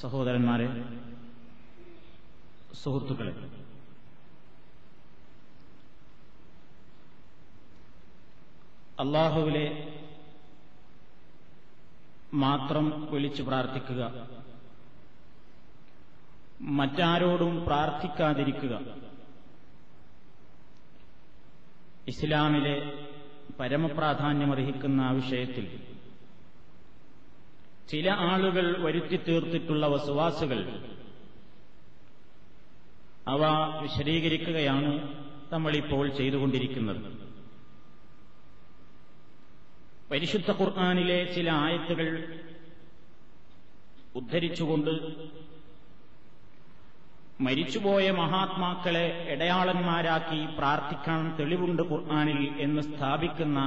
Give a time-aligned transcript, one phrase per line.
[0.00, 0.66] സഹോദരന്മാരെ
[2.74, 3.32] സുഹൃത്തുക്കളെ
[8.98, 9.66] അള്ളാഹുവിലെ
[12.34, 14.02] മാത്രം വിളിച്ചു പ്രാർത്ഥിക്കുക
[16.70, 18.74] മറ്റാരോടും പ്രാർത്ഥിക്കാതിരിക്കുക
[22.06, 22.76] ഇസ്ലാമിലെ
[23.60, 25.64] പരമപ്രാധാന്യമർഹിക്കുന്ന ആ വിഷയത്തിൽ
[27.88, 30.58] ചില ആളുകൾ വരുത്തി തീർത്തിട്ടുള്ള വസുവാസുകൾ
[33.28, 33.44] അവ
[33.82, 35.16] വിശദീകരിക്കുകയാണ്
[35.52, 37.18] നമ്മളിപ്പോൾ ചെയ്തുകൊണ്ടിരിക്കുന്നത്.
[40.10, 42.08] പരിശുദ്ധ ഖുർആാനിലെ ചില ആയത്തുകൾ
[44.16, 44.90] ഉദ്ധരിച്ചുകൊണ്ട്
[47.40, 53.58] മരിച്ചുപോയ മഹാത്മാക്കളെ ഇടയാളന്മാരാക്കി പ്രാർത്ഥിക്കാൻ തെളിവുണ്ട് ഖുർആാനിൽ എന്ന് സ്ഥാപിക്കുന്ന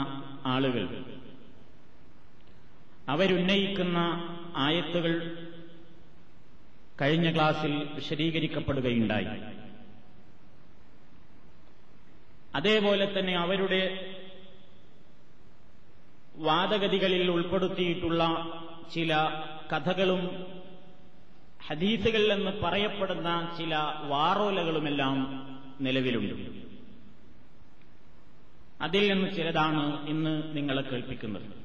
[0.46, 0.88] ആളുകൾ.
[3.12, 3.98] അവരുന്നയിക്കുന്ന
[4.56, 5.38] ആയത്തുകൾ
[7.02, 9.28] കഴിഞ്ഞ ക്ലാസ്സിൽ വിശദീകരിക്കപ്പെടുകയുണ്ടായി.
[12.56, 14.16] അതേപോലെ തന്നെ അവരുടെ
[16.36, 18.28] വാദഗതികളിൽ ഉൾപ്പെടുത്തിയിട്ടുള്ള
[18.94, 19.16] ചില
[19.74, 20.46] കഥകളും
[21.68, 23.76] ഹദീസുകൾ എന്ന് പറയപ്പെടുന്ന ചില
[24.08, 25.42] വാറോലകളുമെല്ലാം
[25.82, 26.62] നിലവിലുണ്ട്.
[28.84, 31.61] അതിൽ നിന്ന് ചിലതാണ് ഇന്ന് നിങ്ങളെ കേൾപ്പിക്കുന്നത്.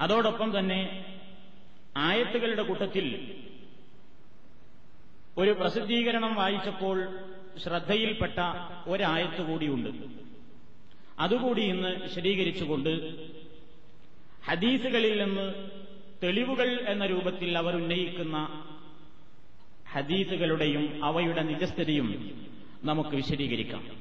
[0.00, 1.04] അതോടൊപ്പം തന്നെ
[1.96, 3.36] ആയത്തുകളുടെ കൂട്ടത്തിൽ
[5.38, 7.18] ഒരു പ്രസിദ്ധീകരണം വായിച്ചപ്പോൾ
[7.58, 8.38] ശ്രദ്ധയിൽപ്പെട്ട
[8.86, 9.90] ഒരായത്ത് കൂടിയുണ്ട്.
[11.18, 12.90] അതുകൂടി ഇന്ന് വിശദീകരിച്ചുകൊണ്ട്
[14.44, 15.54] ഹദീസുകളിൽ നിന്ന്
[16.22, 18.64] തെളിവുകൾ എന്ന രൂപത്തിൽ അവർ ഉന്നയിക്കുന്ന
[19.92, 22.08] ഹദീസുകളുടെയും അവയുടെ നിജസ്ഥിതിയും
[22.84, 24.00] നമുക്ക് വിശദീകരിക്കാം.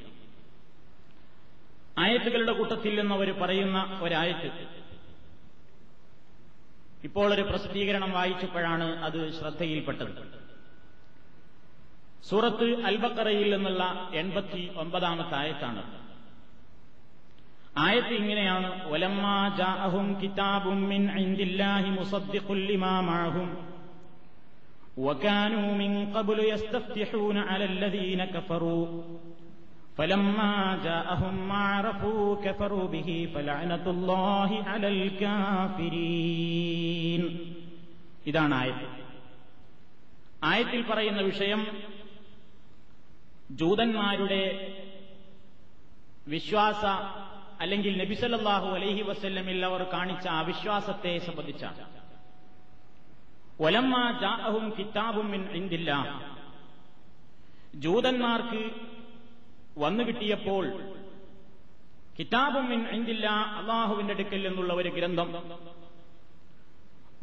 [1.97, 4.78] ആയത്തുകളുടെ കൂട്ടത്തിൽ നിന്ന് അവർ പറയുന്ന ഒരായത്ത്
[7.06, 10.12] ഇപ്പോൾ ഒരു പ്രസിദ്ധീകരണം വായിച്ചപ്പോഴാണ് അത് ശ്രദ്ധയിൽപ്പെട്ടത്
[12.28, 13.84] സൂറത്ത് അൽബക്കറയിൽ നിന്നുള്ള
[14.20, 15.82] എൺപത്തി ഒമ്പതാമത്തെ ആയത്താണ്
[17.84, 23.50] ആയത്ത് ഇങ്ങനെയാണ് ഒലമ്മാ ജാഅഹും കിതാബും മിൻ ഇൻദില്ലാഹി മുസദ്ദിഖുൽ ലിമാ മഅഹും
[24.98, 28.84] وكانوا من قبل يستفتحون على الذين كفروا
[29.98, 30.54] فلما
[30.84, 34.88] جاءهم ما عرفوا كفروا به فلعنة الله على
[35.94, 37.22] الكافرين
[38.26, 38.86] ഇതാണ് ആയത്ത്
[40.44, 41.60] ആയത്തിൽ പറയുന്ന വിഷയം
[43.60, 44.42] ജൂതന്മാരുടെ
[46.26, 46.82] വിശ്വാസ
[47.60, 51.82] അല്ലെങ്കിൽ നബിസല്ലാഹു അലൈഹി വസ്ല്ലമിൽ അവർ കാണിച്ച അവിശ്വാസത്തെ സംബന്ധിച്ചാണ്
[53.60, 55.90] ഒലമ്മ ജാഅഹും കിതാബും മിൻ ഇന്ദില്ല
[57.84, 58.62] ജൂതന്മാർക്ക്
[59.77, 60.65] വന്നു കിട്ടിയപ്പോൾ
[62.19, 65.29] കിതാബും എന്തില്ല അള്ളാഹുവിന്റെ അടുക്കൽ എന്നുള്ള ഒരു ഗ്രന്ഥം.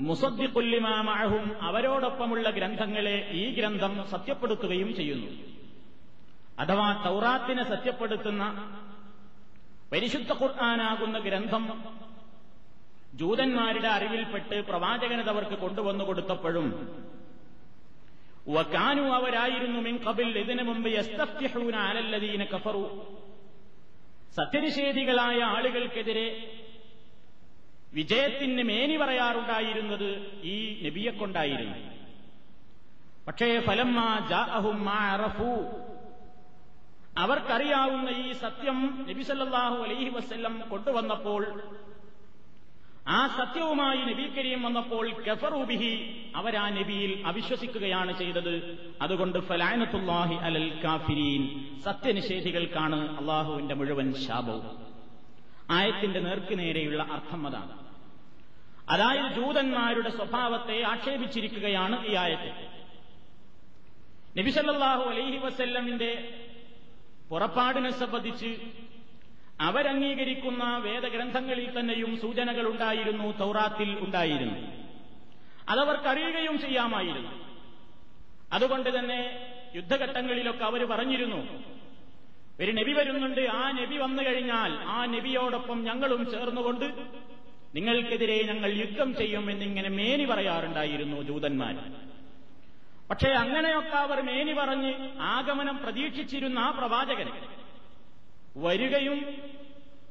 [0.00, 5.30] മുസദ്ദിഖുല്ലിമാമഅഹും അവരോടൊപ്പമുള്ള ഗ്രന്ഥങ്ങളെ ഈ ഗ്രന്ഥം സത്യപ്പെടുത്തുകയും ചെയ്യുന്നു.
[6.58, 8.42] അഥവാ തൗറാത്തിനെ സത്യപ്പെടുത്തുന്ന
[9.92, 11.64] പരിശുദ്ധ കുർത്താനാകുന്ന ഗ്രന്ഥം
[13.14, 16.66] ജൂതന്മാരുടെ അറിവിൽപ്പെട്ട് പ്രവാചകനത് അവർക്ക് കൊണ്ടുവന്നു കൊടുത്തപ്പോഴും
[18.48, 22.84] വക്കാനു അവരായിരുന്നു മിൻ കബിൽ ഇതിനു മുമ്പ് യസ്തഫ്യഹൂന അലല്ലദീന കഫറു.
[24.36, 26.28] സത്യനിഷേധികളായ ആളുകൾക്കെതിരെ
[27.94, 31.76] വിജയത്തിന് മേനി പറയാറുണ്ടായിരുന്നത് ഈ നബിയെ കൊണ്ടായിരുന്നു.
[33.28, 35.52] പക്ഷേ ഫലമ്മാ ജാഅഹും മാ അറഫു.
[37.18, 41.42] അവർക്കറിയാവുന്ന ഈ സത്യം നബി നബിസല്ലാഹു അലൈഹി വസ്ല്ലം കൊണ്ടുവന്നപ്പോൾ
[43.09, 48.78] ആ സത്യവുമായി നബി വന്നപ്പോൾ കഫറൂബിഹി അവരാ നബിയിൽ അവിശ്വസിക്കുകയാണ് ചെയ്തത്.
[49.03, 51.43] അതുകൊണ്ട് ഫലാനത്തുല്ലാഹി അലൽ കാഫിരീൻ
[51.84, 54.87] സത്യനിഷേധികൾക്കാണ് അള്ളാഹുവിന്റെ മുഴുവൻ ശാപവും.
[55.71, 57.87] ആയത്തിന്റെ നേർക്കുനേരെയുള്ള അർത്ഥം അതാണ്.
[58.91, 62.53] അതായത് ജൂതന്മാരുടെ സ്വഭാവത്തെ ആക്ഷേപിച്ചിരിക്കുകയാണ് ഈ ആയത്തിൽ
[64.41, 66.43] നബിസല്ലാഹു അലൈഹി വസല്ലമിന്റെ
[67.31, 68.56] പുറപ്പാടിനെ സംബന്ധിച്ച്
[69.61, 74.59] അവരംഗീകരിക്കുന്ന വേദഗ്രന്ഥങ്ങളിൽ തന്നെയും സൂചനകൾ ഉണ്ടായിരുന്നു തൗറാത്തിൽ ഉണ്ടായിരുന്നു.
[75.69, 77.31] അതവർക്കറിയുകയും ചെയ്യാമായിരുന്നു.
[78.53, 79.41] അതുകൊണ്ട് തന്നെ
[79.76, 81.41] യുദ്ധഘട്ടങ്ങളിലൊക്കെ അവർ പറഞ്ഞിരുന്നു
[82.61, 86.85] ഒരു നബി വരുന്നുണ്ട് ആ നബി വന്നു കഴിഞ്ഞാൽ ആ നബിയോടൊപ്പം ഞങ്ങളും ചേർന്നുകൊണ്ട്
[87.75, 91.75] നിങ്ങൾക്കെതിരെ ഞങ്ങൾ യുദ്ധം ചെയ്യും എന്നിങ്ങനെ മേനി പറയാറുണ്ടായിരുന്നു ജൂതന്മാർ.
[93.11, 97.29] പക്ഷേ അങ്ങനെയൊക്കെ അവർ മേനി പറഞ്ഞ് ആഗമനം പ്രതീക്ഷിച്ചിരുന്ന ആ പ്രവാചകൻ
[98.56, 99.20] വരികയും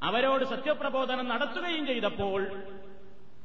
[0.03, 2.47] അവരോട് സത്യപ്രബോധനം നടത്തുകയും ചെയ്തപ്പോൾ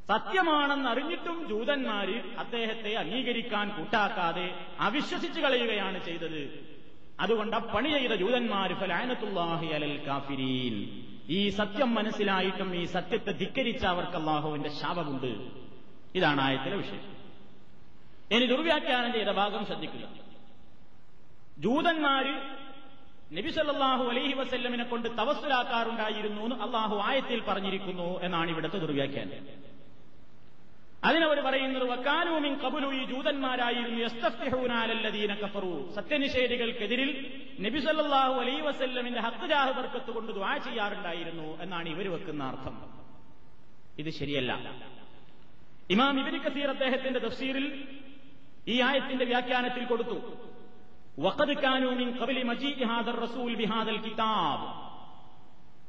[0.07, 6.71] സത്യമാണെന്നറിഞ്ഞിട്ടും ജൂതന്മാര് അദ്ദേഹത്തെ അംഗീകരിക്കാൻ കൂട്ടാക്കാതെ അവിശ്വസിച്ചു കളയുകയാണ് ചെയ്തത്.
[7.19, 8.11] അതുകൊണ്ട് ആ പണി ചെയ്ത
[8.73, 10.75] ഫലാനത്തുല്ലാഹി അലൽ കാഫിരീൻ.
[11.29, 15.31] ഈ സത്യം മനസ്സിലായിട്ടും ഈ സത്യത്തെ ധിക്കരിച്ച അവർക്ക് അള്ളാഹുവിന്റെ ശാപമുണ്ട്.
[16.15, 17.11] ഇതാണ് ആയത്തിലെ വിഷയം
[18.31, 20.07] ഇനി ദുർവ്യാഖ്യാനം ചെയ്ത ഭാഗം ശ്രദ്ധിക്കുക.
[21.59, 22.60] ജൂതന്മാര്
[23.33, 29.71] നബിസല്ലാഹു അലൈഹി വസല്ലമിനെ കൊണ്ട് തവസ്സുലാക്കാറുണ്ടായിരുന്നു എന്ന് അള്ളാഹു ആയത്തിൽ പറഞ്ഞിരിക്കുന്നു എന്നാണ് ഇവിടുത്തെ ദുർവ്യാഖ്യാനം.
[31.03, 35.91] അതിനവർ പറയുന്നത് വക്കാനൂമിൻ കബുലു ഈ ജൂതന്മാരായിരുന്നു കഫറു.
[35.95, 42.93] സത്യനിഷേധികൾക്കെതിരിൽ നബിസല്ലാഹു അലൈ വസല്ലമിന്റെ ഹക്കുജാഹ് ബർക്കത്ത് കൊണ്ട് ദ്വാ ചെയ്യാറുണ്ടായിരുന്നു എന്നാണ് ഇവർ വെക്കുന്ന അർത്ഥം.
[43.99, 44.71] ഇത് ശരിയല്ല.
[45.89, 47.87] ഇമാം ഇബിൻ കസീർ അദ്ദേഹത്തിന്റെ തഫ്സീറിൽ
[48.67, 50.50] ഈ ആയത്തിന്റെ വ്യാഖ്യാനത്തിൽ കൊടുത്തു.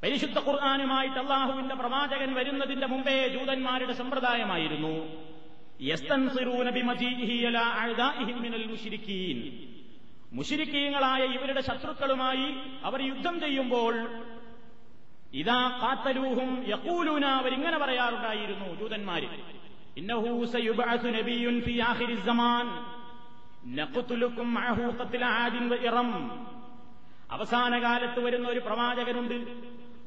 [0.02, 4.94] പരിശുദ്ധ ഖുർആാനുമായിട്ട് അള്ളാഹുവിന്റെ പ്രവാചകൻ വരുന്നതിന്റെ മുമ്പേ ജൂതന്മാരുടെ സമ്പ്രദായമായിരുന്നു.
[10.32, 13.94] മുഷിരിക്കീങ്ങളായ ഇവരുടെ ശത്രുക്കളുമായി അവർ യുദ്ധം ചെയ്യുമ്പോൾ
[15.34, 19.28] ഇതാ കാത്തലൂഹും യക്കൂലൂന അവരിങ്ങനെ പറയാറുണ്ടായിരുന്നു ജൂതന്മാര്.
[19.96, 20.44] ഇന്നഹൂ
[27.30, 29.46] അവസാന കാലത്ത് വരുന്ന ഒരു പ്രവാചകനുണ്ട്.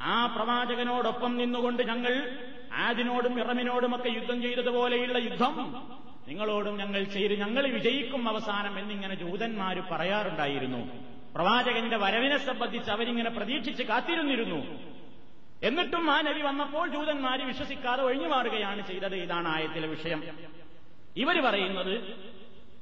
[0.02, 2.38] ആ പ്രവാചകനോടൊപ്പം നിന്നുകൊണ്ട് ഞങ്ങൾ
[2.74, 5.88] ആദിനോടും ഇറമിനോടുമൊക്കെ യുദ്ധം ചെയ്തതുപോലെയുള്ള യുദ്ധം.
[6.28, 10.90] നിങ്ങളോടും ഞങ്ങൾ ചെയ്ത് ഞങ്ങൾ വിജയിക്കും അവസാനം എന്നിങ്ങനെ ജൂതന്മാർ പറയാറുണ്ടായിരുന്നു.
[11.36, 14.80] പ്രവാചകന്റെ വരവിനെ സംബന്ധിച്ച് അവരിങ്ങനെ പ്രതീക്ഷിച്ച് കാത്തിരുന്നിരുന്നു.
[15.64, 19.16] എന്നിട്ടും ആ നബി വന്നപ്പോൾ ജൂതന്മാര് വിശ്വസിക്കാതെ ഒഴിഞ്ഞു മാറുകയാണ് ചെയ്തത്.
[19.16, 20.24] ഇതാണ് ആയത്തിലെ വിഷയം.
[21.18, 22.35] ഇവർ പറയുന്നത്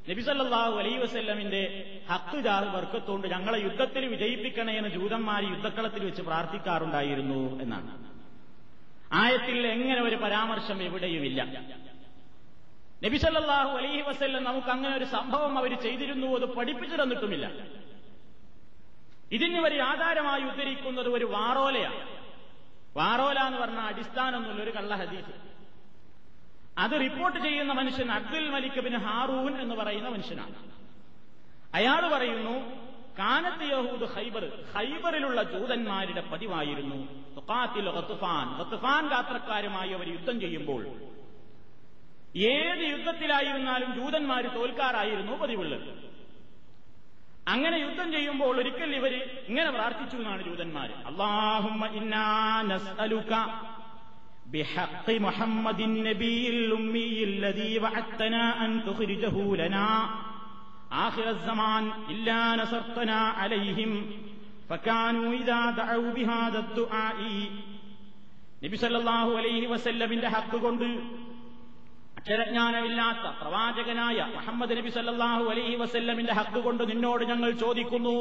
[0.09, 1.61] നബിസല്ലാഹു അലൈ വസ്ല്ലമിന്റെ
[2.09, 7.91] ഹത്ത് ജാഹ് വർക്കത്തോണ്ട് ഞങ്ങളെ യുദ്ധത്തിൽ വിജയിപ്പിക്കണേ എന്ന് ജൂതന്മാർ യുദ്ധക്കളത്തിൽ വെച്ച് പ്രാർത്ഥിക്കാറുണ്ടായിരുന്നു എന്നാണ്.
[9.13, 11.43] ആയത്തിൽ എങ്ങനെ ഒരു പരാമർശം എവിടെയുമില്ല.
[13.05, 17.45] നബിസല്ലാഹു അലൈഹി വസ്ല്ലം നമുക്ക് അങ്ങനെ ഒരു സംഭവം അവർ ചെയ്തിരുന്നു അത് പഠിപ്പിച്ചു തന്നിട്ടുമില്ല
[19.31, 22.01] ഇതിന് ഒരു ആധാരമായി ഉദ്ധരിക്കുന്നത് ഒരു വാറോലയാണ്.
[22.97, 25.52] വാറോല എന്ന് പറഞ്ഞ അടിസ്ഥാനമൊന്നുമില്ല ഒരു കള്ള ഹദീസ്
[26.77, 30.55] അത് റിപ്പോർട്ട് ചെയ്യുന്ന മനുഷ്യൻ അബ്ദുൽ മലിക് ബിൻ ഹാറൂൻ എന്ന് പറയുന്ന മനുഷ്യനാണ്.
[31.73, 32.83] അയാൾ പറയുന്നു
[33.19, 36.95] കാനത്ത് യഹൂദ് ഹൈബർ ഹൈബറിലുള്ള ജൂതന്മാരുടെ പതിവായിരുന്നു.
[39.09, 40.87] ഗാത്രക്കാരുമായി അവർ യുദ്ധം ചെയ്യുമ്പോൾ
[42.37, 46.13] ഏത് യുദ്ധത്തിലായിരുന്നാലും ജൂതന്മാർ തോൽക്കാറായിരുന്നു പതിവുള്ളത്.
[47.47, 49.13] അങ്ങനെ യുദ്ധം ചെയ്യുമ്പോൾ ഒരിക്കൽ ഇവർ
[49.47, 51.85] ഇങ്ങനെ പ്രാർത്ഥിച്ചു എന്നാണ് ജൂതന്മാർ അള്ളാഹുമ്മ
[54.52, 59.88] بحق محمد النبي الأمي الذي وعدتنا أن تخرجه لنا
[61.06, 63.90] آخر الزمان إلا نصرتنا عليهم
[64.70, 67.18] فكانوا إذا دعوا بهذا الدعاء
[68.62, 70.86] നബി സല്ലല്ലാഹു അലൈഹി വസല്ലമിന്റെ ഹക്ക് കൊണ്ട്
[72.18, 78.16] അക്ഷരജ്ഞാനമില്ലാത്ത പ്രവാചകനായ മുഹമ്മദ് നബി സല്ലല്ലാഹു അലൈഹി വസല്ലമിന്റെ ഹക്ക് കൊണ്ട് നിന്നോട് ഞങ്ങൾ ചോദിക്കുന്നു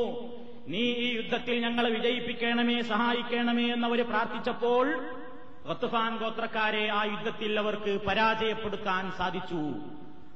[0.74, 4.86] നീ ഈ യുദ്ധത്തിൽ ഞങ്ങളെ വിജയിപ്പിക്കണമേ സഹായിക്കണമേ എന്നവര് പ്രാർത്ഥിച്ചപ്പോൾ
[5.71, 9.63] റത്തുഫാൻ ഗോത്രക്കാരെ ആ യുദ്ധത്തിൽ അവർക്ക് പരാജയപ്പെടുത്താൻ സാധിച്ചു.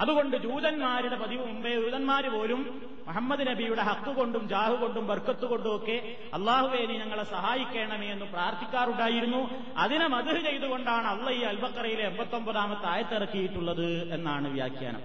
[0.03, 2.61] അതുകൊണ്ട് ജൂതന്മാരുടെ പതിവ് മുമ്പേ ജൂതന്മാര് പോലും
[3.07, 5.97] മുഹമ്മദ് നബിയുടെ ഹക്ക് കൊണ്ടും ജാഹു കൊണ്ടും ബർക്കത്ത് കൊണ്ടും ഒക്കെ
[6.37, 9.41] അള്ളാഹുവേനി ഞങ്ങളെ സഹായിക്കണമേ എന്ന് പ്രാർത്ഥിക്കാറുണ്ടായിരുന്നു.
[9.85, 15.03] അതിനെ മധു ചെയ്തുകൊണ്ടാണ് അള്ള ഈ അൽബക്കറയിലെ എൺപത്തൊമ്പതാമത്തെ ആയത്തിറക്കിയിട്ടുള്ളത് എന്നാണ് വ്യാഖ്യാനം.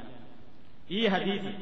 [0.98, 1.54] ഈ ഹദീസ്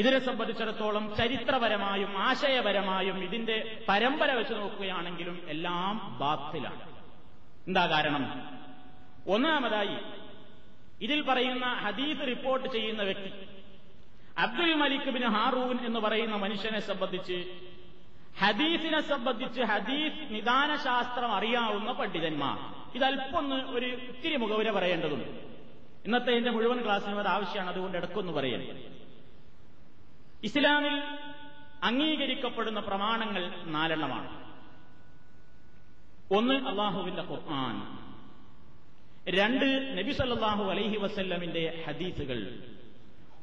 [0.00, 3.56] ഇതിനെ സംബന്ധിച്ചിടത്തോളം ചരിത്രപരമായും ആശയപരമായും ഇതിന്റെ
[3.88, 6.84] പരമ്പര വെച്ച് നോക്കുകയാണെങ്കിലും എല്ലാം ബാത്തിലാണ്.
[7.68, 8.48] എന്താ കാരണം?
[9.28, 9.96] ഒന്നാമതായി
[11.04, 13.32] ഇതിൽ പറയുന്ന ഹദീസ് റിപ്പോർട്ട് ചെയ്യുന്ന വ്യക്തി
[14.38, 17.60] അബ്ദുൽ മലിക് ബിൻ ഹാറൂൻ എന്ന് പറയുന്ന മനുഷ്യനെ സംബന്ധിച്ച്
[18.38, 22.58] ഹദീസിനെ സംബന്ധിച്ച് ഹദീസ് നിദാന ശാസ്ത്രം അറിയാവുന്ന പണ്ഡിതന്മാർ.
[22.96, 25.28] ഇതല്പൊന്ന് ഒരു ഇത്തിരി മുഖവര പറയേണ്ടതുണ്ട്.
[26.04, 28.62] ഇന്നത്തെ എന്റെ മുഴുവൻ ക്ലാസ്സിനും അത് ആവശ്യമാണ് അതുകൊണ്ട് ഇടക്കൊന്ന് പറയാം
[30.44, 31.02] ഇസ്ലാമിൽ
[31.82, 34.47] അംഗീകരിക്കപ്പെടുന്ന പ്രമാണങ്ങൾ നാലെണ്ണമാണ്.
[36.32, 37.98] ഒന്ന് അള്ളാഹുവിന്റെ ഖുർആൻ.
[39.28, 42.58] രണ്ട് നബി സല്ലാഹു അലൈഹി വസല്ലമിന്റെ ഹദീസുകൾ.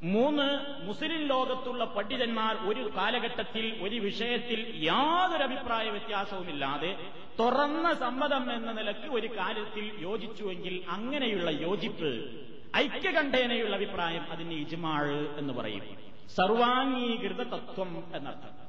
[0.03, 0.47] മൂന്ന്
[0.85, 6.97] മുസ്ലിം ലോകത്തുള്ള പണ്ഡിതന്മാർ ഒരു കാലഘട്ടത്തിൽ ഒരു വിഷയത്തിൽ യാതൊരു അഭിപ്രായ വ്യത്യാസവുമില്ലാതെ
[7.39, 12.29] തുറന്ന സമ്മതം എന്ന നിലയ്ക്ക് ഒരു കാര്യത്തിൽ യോജിച്ചുവെങ്കിൽ അങ്ങനെയുള്ള യോജിപ്പ്
[12.77, 15.97] ഐക്യകണ്ഠേനയുള്ള അഭിപ്രായം അതിന് ഇജ്മാഴ് എന്ന് പറയും.
[16.35, 18.64] സർവാംഗീകൃത തത്വം എന്നർത്ഥം.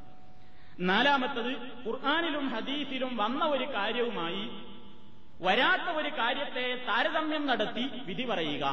[0.80, 1.52] നാലാമത്തത്
[1.86, 4.50] ഖുർആാനിലും ഹദീസിലും വന്ന ഒരു കാര്യവുമായി
[5.40, 8.64] വരാത്ത ഒരു കാര്യത്തെ താരതമ്യം നടത്തി വിധി പറയുക.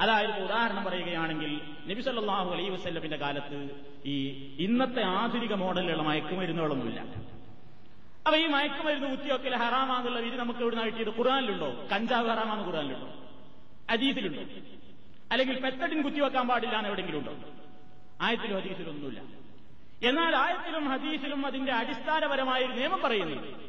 [0.00, 7.00] അതായത് ഉദാഹരണം പറയുകയാണെങ്കിൽ നബിസല്ലാഹു അലൈ വസ്ല്ലമിന്റെ കാലത്ത് ഈ ഇന്നത്തെ ആധുനിക മോഡലിലുള്ള മയക്കുമരുന്നുകളൊന്നുമില്ല.
[8.26, 11.18] അപ്പൊ ഈ മയക്കുമരുന്ന് കുത്തിയൊക്കെ ഹറാമാന്നുള്ള വിധി നമുക്ക് എവിടെ ഇവിടെ കിട്ടിയത്?
[11.18, 13.08] ഖുറാനിലുണ്ടോ കഞ്ചാവ് ഹറാമാന്ന് ഖുറാനിലുണ്ടോ
[13.90, 14.42] അജീസിലുണ്ടോ
[15.32, 17.34] അല്ലെങ്കിൽ പെത്തടിൻ കുത്തിവെക്കാൻ പാടില്ല എന്ന് എവിടെയെങ്കിലും ഉണ്ടോ?
[18.20, 19.45] ആയത്തിലും ഹദീസിലും ഒന്നുമില്ല.
[20.02, 23.66] എന്നാൽ ആയത്തിലും ഹദീസിലും അതിന്റെ അടിസ്ഥാനപരമായ ഒരു നിയമം പറയുന്നുണ്ട്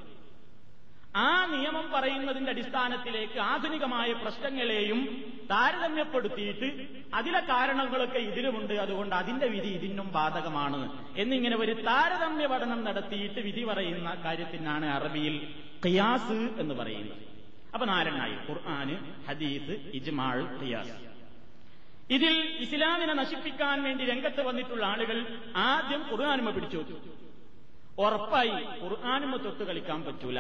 [1.16, 8.74] ആ നിയമം പറയുന്നതിന്റെ അടിസ്ഥാനത്തിലേക്ക് ആധുനികമായ പ്രശ്നങ്ങളെയും താരതമ്യപ്പെടുത്തിയിട്ട് അതിലെ കാരണങ്ങളൊക്കെ ഇതിലുമുണ്ട്.
[8.74, 11.06] അതുകൊണ്ട് അതിന്റെ വിധി ഇതിനും ബാധകമാണ്.
[11.18, 15.54] എന്നിങ്ങനെ ഒരു താരതമ്യ പഠനം നടത്തിയിട്ട് വിധി പറയുന്ന കാര്യത്തിനാണ് അറബിയിൽ
[15.86, 17.18] ഖിയാസ് എന്ന് പറയുന്നത്.
[17.74, 21.07] അപ്പൊ നാലെണ്ണായി ഖുർആാന് ഹദീസ് ഇജ്മാൾ ഖിയാസ്.
[22.10, 25.18] ഇതിൽ ഇസ്ലാമിനെ നശിപ്പിക്കാൻ വേണ്ടി രംഗത്ത് വന്നിട്ടുള്ള ആളുകൾ
[25.56, 26.86] ആദ്യം ഖുർആാനുമ പിടിച്ചു.
[28.00, 30.40] ഉറപ്പായി ഖുർആാനുമ തൊട്ട് കളിക്കാൻ പറ്റൂല.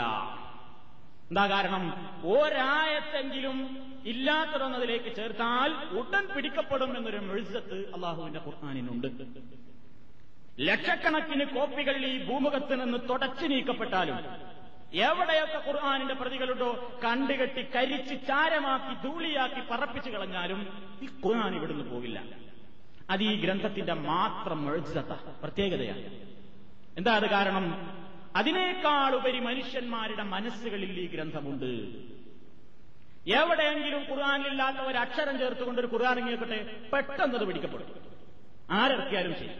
[1.29, 1.83] എന്താ കാരണം?
[2.25, 3.57] ഒരായത്തെങ്കിലും
[4.05, 9.07] ഇല്ലാത്തതെന്നതിലേക്ക് ചേർത്താൽ ഉടൻ പിടിക്കപ്പെടും എന്നൊരു മെഴുസത്ത് അള്ളാഹുവിന്റെ ഖുർആാനിനുണ്ട്.
[10.59, 14.17] ലക്ഷക്കണക്കിന് കോപ്പികൾ ഈ ഭൂമുഖത്ത് നിന്ന് തുടച്ചു നീക്കപ്പെട്ടാലും
[14.93, 20.67] എവിടെയൊക്കെ ഖുർആാനിന്റെ പ്രതികളുണ്ടോ കണ്ടുകെട്ടി കരിച്ച് ചാരമാക്കി ധൂളിയാക്കി പറപ്പിച്ചു കളഞ്ഞാലും
[21.01, 22.23] ഈ ഖുർആൻ ഇവിടുന്ന് പോവില്ല
[23.09, 25.13] അത് ഈ ഗ്രന്ഥത്തിന്റെ മാത്രം മെഴുസത്ത
[25.43, 26.01] പ്രത്യേകതയാണ്.
[26.97, 27.97] എന്താ അത് കാരണം?
[28.35, 31.71] അതിനേക്കാൾ ഉപരി മനുഷ്യന്മാരുടെ മനസ്സുകളിൽ ഈ ഗ്രന്ഥമുണ്ട്.
[33.27, 37.87] എവിടെയെങ്കിലും ഖുർആാനിലില്ലാത്ത ഒരു അക്ഷരം ചേർത്തുകൊണ്ട് ഒരു ഖുർആൻ ഇറങ്ങിയൊക്കെ പെട്ടെന്ന് അത് പിടിക്കപ്പെടും.
[38.71, 39.55] ആരിറക്കിയാലും ശരി.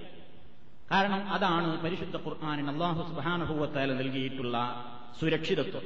[0.92, 4.58] കാരണം അതാണ് പരിശുദ്ധ ഖുർആാനിന് അള്ളാഹു സുബാനുഭൂവത്താല നൽകിയിട്ടുള്ള
[5.22, 5.82] സുരക്ഷിതത്വം.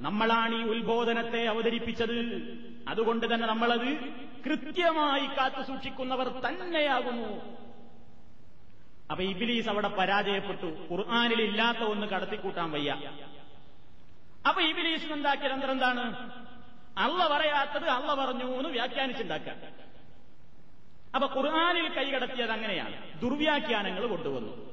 [0.00, 2.42] നമ്മളാണ് ഈ ഉത്ബോധനത്തെ അവതരിപ്പിച്ചത്.
[2.88, 3.96] അതുകൊണ്ട് തന്നെ നമ്മളത്
[4.44, 7.58] കൃത്യമായി കാത്തു സൂക്ഷിക്കുന്നവർ തന്നെയാകുന്നു.
[9.10, 10.66] അപ്പൊ ഇബിലീസ് അവിടെ പരാജയപ്പെട്ടു.
[10.66, 12.90] ഖുർആാനിൽ ഇല്ലാത്ത ഒന്ന് കടത്തിക്കൂട്ടാൻ വയ്യ.
[14.48, 16.30] അപ്പൊ ഇബിലീസ് ഉണ്ടാക്കിയ തന്ത്രം എന്താണ്?
[16.98, 19.77] അള്ള പറയാത്തത് അള്ള പറഞ്ഞു എന്ന് വ്യാഖ്യാനിച്ചുണ്ടാക്കാൻ
[21.14, 23.20] അപ്പൊ ഖുർആാനിൽ കൈകടത്തിയത് അങ്ങനെയാണ്.
[23.20, 24.68] ദുർവ്യാഖ്യാനങ്ങൾ കൊണ്ടുവന്നു.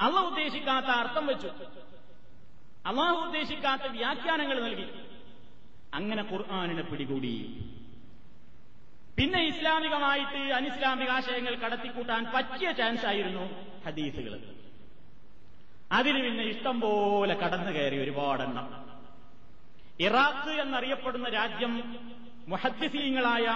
[0.00, 1.48] അള്ള ഉദ്ദേശിക്കാത്ത അർത്ഥം വെച്ചു.
[2.86, 4.86] അള്ളാഹു ഉദ്ദേശിക്കാത്ത വ്യാഖ്യാനങ്ങൾ നൽകി.
[5.94, 7.64] അങ്ങനെ ഖുർആാനിനെ പിടികൂടി.
[9.18, 14.40] പിന്നെ ഇസ്ലാമികമായിട്ട് അനിസ്ലാമിക ആശയങ്ങൾ കടത്തിക്കൂട്ടാൻ പറ്റിയ ചാൻസ് ആയിരുന്നു ഹദീസുകൾ.
[15.92, 18.84] അതിന് പിന്നെ ഇഷ്ടം പോലെ കടന്നു കയറി ഒരുപാടെണ്ണം
[20.00, 21.74] ഇറാഖ് എന്നറിയപ്പെടുന്ന രാജ്യം
[22.48, 23.46] മുഹദ്ദിസീങ്ങളായ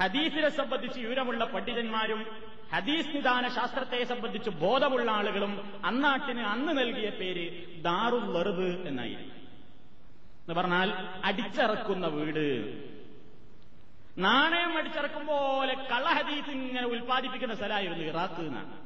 [0.00, 2.26] ഹദീസിനെ സംബന്ധിച്ച് വിവരമുള്ള പണ്ഡിതന്മാരും
[2.72, 9.34] ഹദീസ് നിദാന ശാസ്ത്രത്തെ സംബന്ധിച്ച് ബോധമുള്ള ആളുകളും അന്നാട്ടിന് അന്ന് നൽകിയ പേര് ദാറുൽ വെറുത് എന്നായിരുന്നു.
[10.44, 10.92] എന്ന് പറഞ്ഞാൽ
[11.24, 12.46] അടിച്ചിറക്കുന്ന വീട്.
[14.18, 18.84] നാണയം അടിച്ചിറക്കും പോലെ കള്ളഹദീസ് ഇങ്ങനെ ഉൽപ്പാദിപ്പിക്കുന്ന സ്ഥലമായിരുന്നു ഇറാഖ് എന്നാണ്.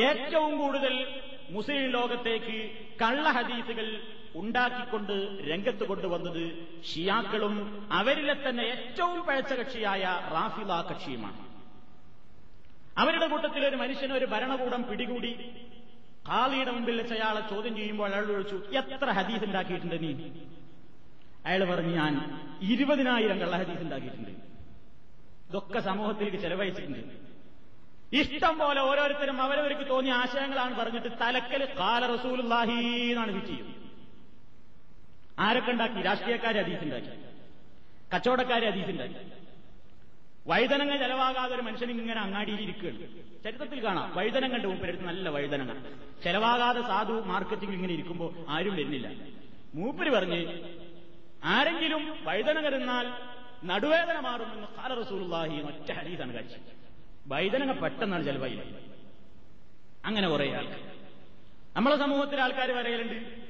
[0.00, 2.70] ഏറ്റവും കൂടുതൽ മുസ്ലിം ലോകത്തേക്ക്
[3.02, 4.02] കള്ളഹദീസുകൾ
[4.40, 5.14] ഉണ്ടാക്കിക്കൊണ്ട്
[5.50, 6.44] രംഗത്ത് കൊണ്ടുവന്നത്
[6.88, 7.54] ഷിയാക്കളും
[7.98, 11.40] അവരിലെ തന്നെ ഏറ്റവും പഴച്ച കക്ഷിയായ റാഫില കക്ഷിയുമാണ്.
[13.02, 15.32] അവരുടെ കൂട്ടത്തിൽ ഒരു മനുഷ്യന് ഒരു ഭരണകൂടം പിടികൂടി
[16.28, 20.10] ഖാലിയുടെ മുമ്പിൽ വെച്ച് അയാളെ ചോദ്യം ചെയ്യുമ്പോൾ അയാൾ ചോദിച്ചു എത്ര ഹദീസ് ഉണ്ടാക്കിയിട്ടുണ്ട് നീ?
[21.46, 22.14] അയാൾ പറഞ്ഞു ഞാൻ
[22.72, 24.32] ഇരുപതിനായിരം കള്ള ഹദീസ് ഉണ്ടാക്കിയിട്ടുണ്ട്.
[25.48, 27.02] ഇതൊക്കെ സമൂഹത്തിലേക്ക് ചെലവഴിച്ചിട്ടുണ്ട്.
[28.20, 32.78] ഇഷ്ടം പോലെ ഓരോരുത്തരും അവരവർക്ക് തോന്നിയ ആശയങ്ങളാണ് പറഞ്ഞിട്ട് തലക്കൽ കാല റസൂലുല്ലാഹി
[33.12, 33.68] എന്നാണ് ചെയ്യും
[35.38, 36.00] ആരൊക്കെ ഉണ്ടാക്കി?
[36.02, 37.10] രാഷ്ട്രീയക്കാരെ ഹദീസുണ്ടാക്കി
[38.14, 39.20] കച്ചവടക്കാരെ ഹദീസുണ്ടാക്കി
[40.46, 42.98] വഴുതനങ്ങ ചെലവാകാതെ ഒരു മനുഷ്യൻ ഇങ്ങനെ അങ്ങാടിയിൽ ഇരിക്കുകയാണ്.
[43.44, 44.16] ചരിത്രത്തിൽ കാണാം.
[44.16, 45.72] വഴുതനങ്ങന്റെ മൂപ്പരെടുത്ത് നല്ല വഴുതനങ്ങ.
[46.24, 49.08] ചെലവാകാതെ സാധു മാർക്കറ്റിംഗ് ഇങ്ങനെ ഇരിക്കുമ്പോൾ ആരും വരുന്നില്ല.
[49.74, 50.40] മൂപ്പര് പറഞ്ഞ്
[51.44, 53.06] ആരെങ്കിലും വഴുതനങ്ങ തിന്നാൽ
[53.64, 56.54] നടുവേദന മാറുമെന്ന് കാല റസൂലുള്ളാഹി ഒറ്റ ഹദീസാണ് കാഴ്ച.
[57.26, 58.78] വൈതനങ്ങ പെട്ടെന്നാണ് ചെലവായില്ല
[60.04, 60.80] അങ്ങനെ കുറെ ആൾക്കാർ.
[61.76, 63.45] നമ്മളെ സമൂഹത്തിലെ ആൾക്കാർ പറയലുണ്ട്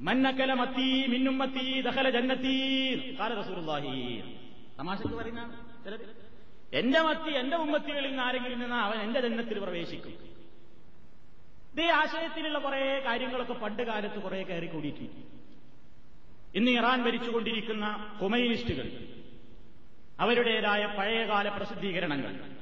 [0.00, 2.54] മന്നക്കല മത്തി മിന്നും മത്തി ദഹല ജന്നത്തി
[4.78, 5.62] തമാശക്ക് പറയുന്ന
[6.72, 10.10] എന്റെ മത്തി എന്റെ ഉമ്മത്തികളിൽ നിന്ന് ആരെങ്കിലും നിന്ന് അവൻ എന്റെ ജന്മത്തിൽ പ്രവേശിക്കും.
[11.72, 15.36] ഇതേ ആശയത്തിലുള്ള കുറെ കാര്യങ്ങളൊക്കെ പണ്ട് കാലത്ത് കുറെ കയറി കൂടിയിട്ടുണ്ട്.
[16.54, 19.08] ഇന്ന് ഇറാൻ ഭരിച്ചുകൊണ്ടിരിക്കുന്ന കൊമൈനിസ്റ്റുകൾ
[20.20, 22.55] അവരുടേതായ പഴയകാല പ്രസിദ്ധീകരണങ്ങൾ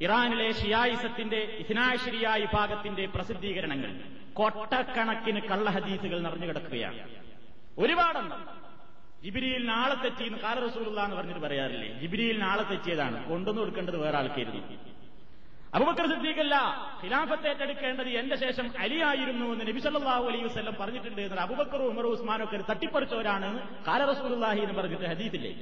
[0.00, 3.90] ഇറാനിലെ ഷിയായിസത്തിന്റെ ഇഹ്നാശിരിയായി വിഭാഗത്തിന്റെ പ്രസിദ്ധീകരണങ്ങൾ
[4.32, 7.00] കൊട്ടക്കണക്കിന് കള്ളഹദീസുകൾ നിറഞ്ഞു കിടക്കുകയാണ്.
[7.78, 8.48] ഒരുപാടെണ്ണം.
[9.22, 11.88] ജിബിരിയിൽ നാളെ തെറ്റിയെന്ന് കാല റസൂലുള്ള എന്ന് പറഞ്ഞിട്ട് പറയാറില്ലേ?
[12.00, 13.28] ജിബിരിയിൽ നാളെ തെറ്റിയതാണ്.
[13.28, 14.62] കൊണ്ടുവന്നു കൊടുക്കേണ്ടത് വേറെ ആൾക്കായിരുന്നു
[15.74, 16.54] അബുബക്കർ സിദ്ദീഖല്ല
[17.04, 22.44] ഖിലാഫത്ത് ഏറ്റെടുക്കേണ്ടത് എന്റെ ശേഷം അലിയായിരുന്നു എന്ന് നബി സല്ലല്ലാഹു അലൈഹി വസല്ലം പറഞ്ഞിട്ടുണ്ട് എന്നാൽ അബുബക്കർ ഉമറും ഉസ്മാനും
[22.44, 23.48] ഒക്കെ തട്ടിപ്പറിച്ചവരാണ്
[23.86, 25.52] കാല റസൂലുള്ളാഹി എന്ന് പറഞ്ഞിട്ട് ഹദീസില്ലേ?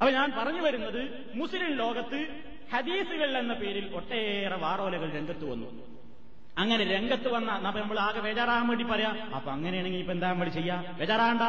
[0.00, 6.00] അപ്പൊ ഞാൻ പറഞ്ഞു വരുന്നത് മുസ്ലിം ലോകത്ത് ഹദീസുകൾ എന്ന പേരിൽ ഒട്ടേറെ വാറോലകൾ രംഗത്ത് വന്നു.
[6.58, 10.94] അങ്ങനെ രംഗത്ത് വന്ന നമ്മൾ ആകെ ബേജാറാകാൻ വേണ്ടി പറയാം അപ്പൊ അങ്ങനെയാണെങ്കിൽ ഇപ്പൊ എന്താ വേണ്ടി ചെയ്യാ?
[10.98, 11.42] ബേജാറാണ്ട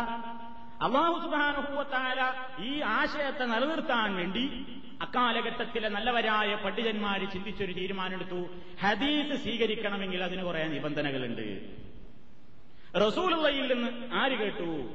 [0.84, 4.66] അള്ളാഹു സുബാനുഭവത്തായ ഈ ആശയത്തെ നിലനിർത്താൻ വേണ്ടി
[5.01, 8.50] അക്കാലഘട്ടത്തിലെ നല്ലവരായ പണ്ഡിതന്മാര് ചിന്തിച്ചൊരു തീരുമാനമെടുത്തു.
[8.82, 11.46] ഹദീസ് സ്വീകരിക്കണമെങ്കിൽ അതിന് കുറെ നിബന്ധനകളുണ്ട്.
[13.08, 14.90] റസൂലുള്ളയിൽ നിന്ന് ആര് കേട്ടു?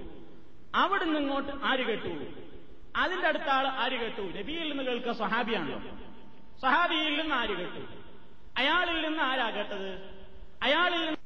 [0.74, 2.26] അവിടെ നിന്ന് ഇങ്ങോട്ട് ആര് കേട്ടു?
[2.96, 4.38] അതിന്റെ അടുത്ത ആൾ ആര് കേട്ടു?
[4.38, 6.05] നബിയിൽ നിന്ന് കേൾക്കുക സ്വഹാബിയാണല്ലോ.
[6.62, 7.80] സഹാബിയിൽ നിന്ന് ആര് കേട്ടു?
[8.56, 9.88] അയാളിൽ നിന്ന് ആരാ കേട്ടത്?
[10.62, 11.16] അയാളിൽ നിന്ന്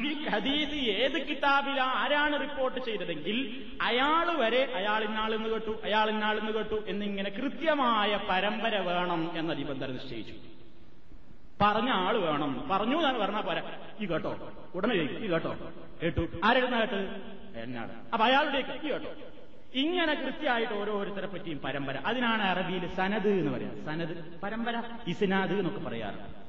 [0.00, 6.84] ഈ ഹദീസ് ഏത് കിതാബിലാ ആരാണ് റിപ്പോർട്ട് ചെയ്തതെങ്കിൽ അയാൾ വരെ അയാൾ ഇന്നാളെന്ന് കേട്ടു അയാൾ ഇന്നാളെന്ന് കേട്ടു
[6.86, 10.34] എന്നിങ്ങനെ കൃത്യമായ പരമ്പര വേണം എന്ന നിബന്ധന നിശ്ചയിച്ചു.
[11.60, 12.68] പറഞ്ഞ ആൾ വേണം.
[12.70, 13.78] പറഞ്ഞു എന്നാണ് പറഞ്ഞാൽ പോരാ.
[14.00, 14.52] ഈ കേട്ടോ.
[14.74, 15.56] ഉടനെ ഈ കേട്ടോ.
[16.02, 16.28] കേട്ടു.
[16.44, 17.00] ആരെഴുന്ന കേട്ട്
[17.58, 18.10] എന്നാണ്.
[18.12, 19.10] അപ്പൊ അയാളുടെ ഈ കേട്ടോ.
[19.74, 21.96] ഇങ്ങനെ കൃത്യമായിട്ട് ഓരോരുത്തരെ പറ്റിയും പരമ്പര.
[22.06, 26.40] അതിനാണ് അറബിയിൽ സനദ് എന്ന് പറയാം സനദ് പരമ്പര ഇസ്നാദ് എന്നൊക്കെ പറയാറുണ്ട്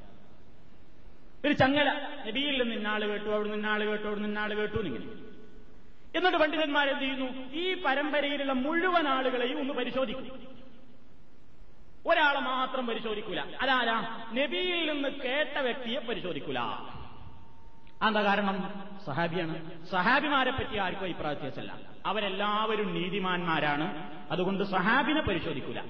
[1.46, 1.92] ഒരു ചങ്ങല
[2.26, 5.04] നബിയിൽ നിന്ന് ഇന്നാൾ കേട്ടു അവിടെ നിന്നാൾ കേട്ടു അവിടെ നിന്നാൾ കേട്ടു എന്നിങ്ങനെ.
[6.18, 7.52] എന്നിട്ട് പണ്ഡിതന്മാർ എന്ത് ചെയ്യുന്നു?
[7.52, 10.52] ഈ പരമ്പരയിലുള്ള മുഴുവൻ ആളുകളെയും ഒന്ന് പരിശോധിക്കും.
[12.06, 13.40] ഒരാളെ മാത്രം പരിശോധിക്കൂല.
[13.40, 14.26] അതാരാ?
[14.32, 16.58] നബിയിൽ നിന്ന് കേട്ട വ്യക്തിയെ പരിശോധിക്കൂല.
[18.06, 18.84] എന്താ കാരണം?
[19.06, 19.86] സഹാബിയാണ്.
[19.90, 21.78] സഹാബിമാരെ പറ്റി ആർക്കും അഭിപ്രായ വ്യത്യാസമല്ല.
[22.06, 24.12] അവരെല്ലാവരും നീതിമാന്മാരാണ്.
[24.30, 25.80] അതുകൊണ്ട് സഹാബിനെ പരിശോധിക്കൂല.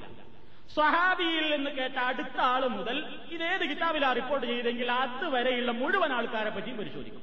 [0.74, 7.22] സ്വഹാബിയിൽ നിന്ന് കേട്ട അടുത്ത ആൾ മുതൽ ഇതേത് കിതാബിലാ റിപ്പോർട്ട് ചെയ്തെങ്കിൽ അതുവരെയുള്ള മുഴുവൻ ആൾക്കാരെ പറ്റിയും പരിശോധിക്കും.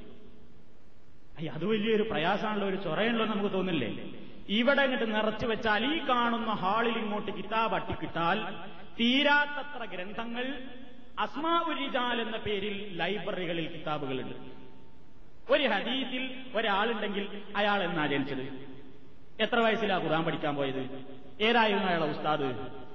[1.38, 4.10] അയ്യ അത് വലിയൊരു പ്രയാസമാണല്ലോ ഒരു ചൊറയുണ്ടല്ലോ നമുക്ക് തോന്നില്ലേ?
[4.48, 8.44] ഇവിടെ ഇങ്ങോട്ട് നിറച്ചു വെച്ചാൽ ഈ കാണുന്ന ഹാളിൽ ഇങ്ങോട്ട് കിതാബ് അട്ടിക്കിട്ടാൽ
[9.00, 10.62] തീരാത്തത്ര ഗ്രന്ഥങ്ങൾ
[11.18, 14.49] അസ്മാ ഉരിജാൽ എന്ന പേരിൽ ലൈബ്രറികളിൽ കിതാബുകളുണ്ട്.
[15.48, 18.70] ഒരു ഹദീസിൽ ഒരാളുണ്ടെങ്കിൽ അയാൾ എന്നാ ജനിച്ചത്?
[19.42, 21.04] എത്ര വയസ്സിലാ ഖുർആൻ പഠിക്കാൻ പോയത്?
[21.40, 22.44] ഏതായിരുന്നു അയാളെ ഉസ്താദ്?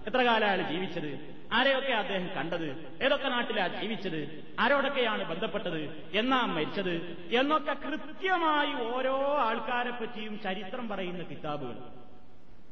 [0.07, 1.35] എത്ര കാലം അയാൾ ജീവിച്ചത്?
[1.53, 2.97] ആരെയൊക്കെ അദ്ദേഹം കണ്ടത്?
[3.03, 4.43] ഏതൊക്കെ നാട്ടിലാ ജീവിച്ചത്?
[4.59, 6.07] ആരോടൊക്കെയാണ് ബന്ധപ്പെട്ടത്?
[6.13, 7.27] എന്നാ മരിച്ചത്?
[7.31, 11.75] എന്നൊക്കെ കൃത്യമായി ഓരോ ആൾക്കാരെ പറ്റിയും ചരിത്രം പറയുന്ന കിതാബുകൾ.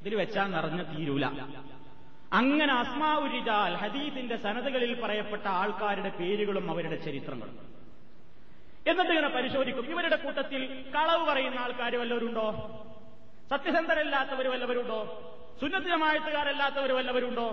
[0.01, 1.25] ഇതിൽ വെച്ചാൽ നിറഞ്ഞ തീരൂല.
[2.33, 7.72] അങ്ങനെ അസ്മാഉരിജാൽ ഹദീസിന്റെ സനതകളിൽ പറയപ്പെട്ട ആൾക്കാരുടെ പേരുകളും അവരുടെ ചരിത്രങ്ങളും.
[8.87, 9.91] എന്നിട്ട് ഇങ്ങനെ പരിശോധിക്കും.
[9.91, 12.47] ഇവരുടെ കൂട്ടത്തിൽ കളവ് പറയുന്ന ആൾക്കാർ വല്ലവരുണ്ടോ?
[13.49, 14.99] സത്യസന്ധരല്ലാത്തവർ വല്ലവരുണ്ടോ
[15.61, 17.47] സുന്നത്ത് വല്ലവരുണ്ടോ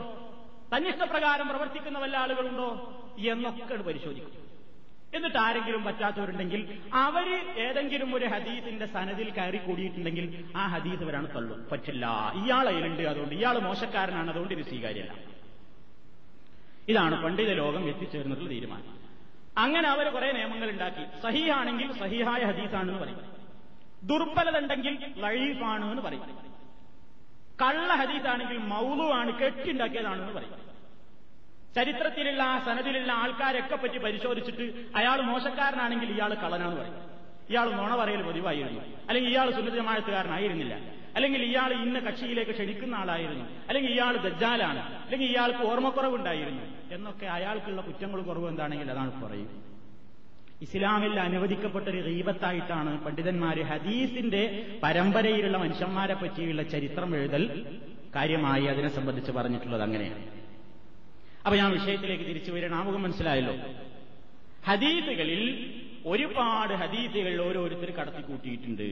[0.77, 2.69] തന്നിഷ്ടപ്രകാരം പ്രവർത്തിക്കുന്ന വല്ല ആളുകളുണ്ടോ?
[3.19, 4.41] എന്നൊക്കെ പരിശോധിക്കും.
[5.15, 11.57] എന്നിട്ട് ആരെങ്കിലും പറ്റാത്തവരുണ്ടെങ്കിൽ അവർ ഏതെങ്കിലും ഒരു ഹദീസിന്റെ സനദിൽ കയറി കൂടിയിട്ടുണ്ടെങ്കിൽ ആ ഹദീസ് അവരാണ് തള്ളു.
[11.73, 12.07] പറ്റില്ല.
[12.45, 15.15] ഇയാൾ അതിലുണ്ട് അതുകൊണ്ട് ഇയാൾ മോശക്കാരനാണ് അതുകൊണ്ട് ഇത് സ്വീകാര്യമല്ല.
[16.89, 19.00] ഇതാണ് പണ്ഡിത ലോകം എത്തിച്ചേർന്നിട്ടുള്ള തീരുമാനം.
[19.59, 23.21] അങ്ങനെ അവർ കുറെ നിയമങ്ങൾ ഉണ്ടാക്കി സഹിയാണെങ്കിൽ സഹിഹായ ഹദീസാണെന്ന് പറയും.
[24.03, 26.23] ദുർബലത ഉണ്ടെങ്കിൽ ലഴീഫാണ് എന്ന് പറയും.
[27.63, 30.71] കള്ള ഹദീസാണെങ്കിൽ മൗലു ആണ് കെട്ടിണ്ടാക്കിയതാണെന്ന് പറയും.
[31.75, 36.95] ചരിത്രത്തിലുള്ള സനദിലുള്ള ആൾക്കാരൊക്കെ പറ്റി പരിശോധിച്ചിട്ട് അയാൾ മോശക്കാരനാണെങ്കിൽ ഇയാൾ കള്ളനാന്ന് പറയും.
[37.51, 38.81] ഇയാൾ നുണ പറയൽ പതിവായിരുന്നു.
[39.09, 43.45] അല്ലെങ്കിൽ ഇയാൾ സുന്നതമായത്തുകാരനായിരുന്നില്ല അല്ലെങ്കിൽ ഇയാൾ ഇന്ന കക്ഷിയിലേക്ക് ക്ഷണിക്കുന്ന ആളായിരുന്നു.
[43.69, 44.83] അല്ലെങ്കിൽ ഇയാൾ ദജ്ജാലാണ്.
[45.05, 46.95] അല്ലെങ്കിൽ ഇയാൾക്ക് ഓർമ്മക്കുറവുണ്ടായിരുന്നു.
[46.95, 49.71] എന്നൊക്കെ അയാൾക്കുള്ള കുറ്റങ്ങൾ കുറവ് എന്താണെങ്കിൽ അതാണ് പറയും
[50.63, 57.77] ഇസ്ലാമിൽ അനുവദിക്കപ്പെട്ട ഒരു റീബത്തായിട്ടാണ് പണ്ഡിതന്മാര് ഹദീസിന്റെ പരമ്പരയിലുള്ള മനുഷ്യന്മാരെ പറ്റിയുള്ള ചരിത്രം എഴുതൽ
[58.17, 60.25] കാര്യമായി അതിനെ സംബന്ധിച്ച് പറഞ്ഞിട്ടുള്ളത് അങ്ങനെയാണ്.
[61.45, 63.55] അപ്പൊ ഞാൻ വിഷയത്തിലേക്ക് തിരിച്ചു വരണം ആമുഖം മനസ്സിലായല്ലോ?
[64.67, 65.75] ഹദീസുകളിൽ
[66.07, 68.89] ഒരുപാട് ഹദീസുകൾ ഓരോരുത്തർ കടത്തിക്കൂട്ടിയിട്ടുണ്ട്.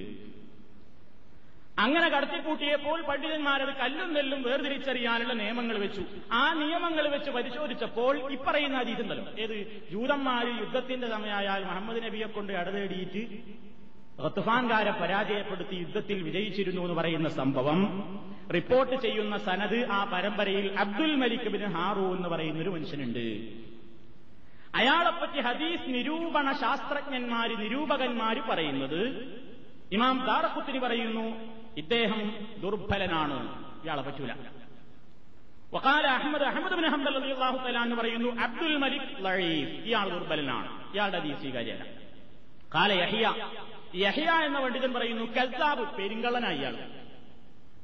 [1.78, 6.02] അങ്ങനെ കടത്തിക്കൂട്ടിയപ്പോൾ പണ്ഡിതന്മാരത് കല്ലും നെല്ലും വേർതിരിച്ചറിയാനുള്ള നിയമങ്ങൾ വെച്ചു.
[6.32, 9.82] ആ നിയമങ്ങൾ വെച്ച് പരിശോധിച്ചപ്പോൾ ഇപ്പറയുന്ന അതീതുണ്ടല്ലോ ഏത്?
[9.90, 13.26] ജൂതന്മാര് യുദ്ധത്തിന്റെ സമയമായാൽ മുഹമ്മദ് നബിയെ കൊണ്ട് അടതേടിയിട്ട്
[14.24, 17.80] റത്തുഫാൻകാരെ പരാജയപ്പെടുത്തി യുദ്ധത്തിൽ വിജയിച്ചിരുന്നു എന്ന് പറയുന്ന സംഭവം.
[18.54, 23.52] റിപ്പോർട്ട് ചെയ്യുന്ന സനത് ആ പരമ്പരയിൽ അബ്ദുൽ മലിക് ബിൻ ഹാറു എന്ന് പറയുന്ന ഒരു മനുഷ്യനുണ്ട്.
[24.74, 29.02] അയാളെപ്പറ്റി ഹദീസ് നിരൂപണ ശാസ്ത്രജ്ഞന്മാര് നിരൂപകന്മാര് പറയുന്നത്
[29.92, 33.64] ഇമാം ദാറഖുത്തിന് പറയുന്നു ഇദ്ദേഹം ദുർബലനാണ്.
[33.84, 34.32] ഇയാളെ പറ്റൂല.
[35.72, 39.70] വക്കാല അഹമ്മദ് അഹമ്മദ് ബിൻ ഹംദൽ അള്ളാഹു എന്ന് പറയുന്നു അബ്ദുൽ മലിക് ലഴീഫ്.
[39.70, 40.92] ഇയാൾ ദുർബലനാണ്.
[40.94, 41.84] ഇയാളുടെ ഹദീസ് സ്വീകാര്യല്ല
[42.74, 43.34] കാല യഹിയ.
[43.94, 46.76] യഹിയ എന്ന പണ്ഡിതൻ പറയുന്നു കസാബ് പെരിങ്കള്ളനായി ഇയാൾ.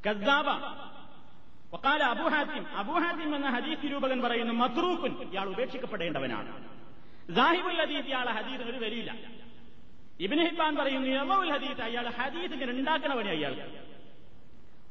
[0.06, 0.48] കസാബ
[1.74, 6.68] വക്കാല അബുഹാത്തിം അബുഹാത്തിം എന്ന ഹദീസ് രൂപകൻ പറയുന്നു മത്റൂഖുൻ ഇയാൾ ഉപേക്ഷിക്കപ്പെടേണ്ടവനാണ്.
[7.34, 9.14] സാഹിബുൽ ഹദീസ് ഇയാളെ ഹദീസ് ഒരു വരിയില്ല.
[10.20, 13.54] ഇബിന് ഹിബാൻ പറയുന്നു യമൗൽ ഹദീസ് അയാൾ ഹദീസ് ഇങ്ങനെ ഉണ്ടാക്കണവനെ അയാൾ.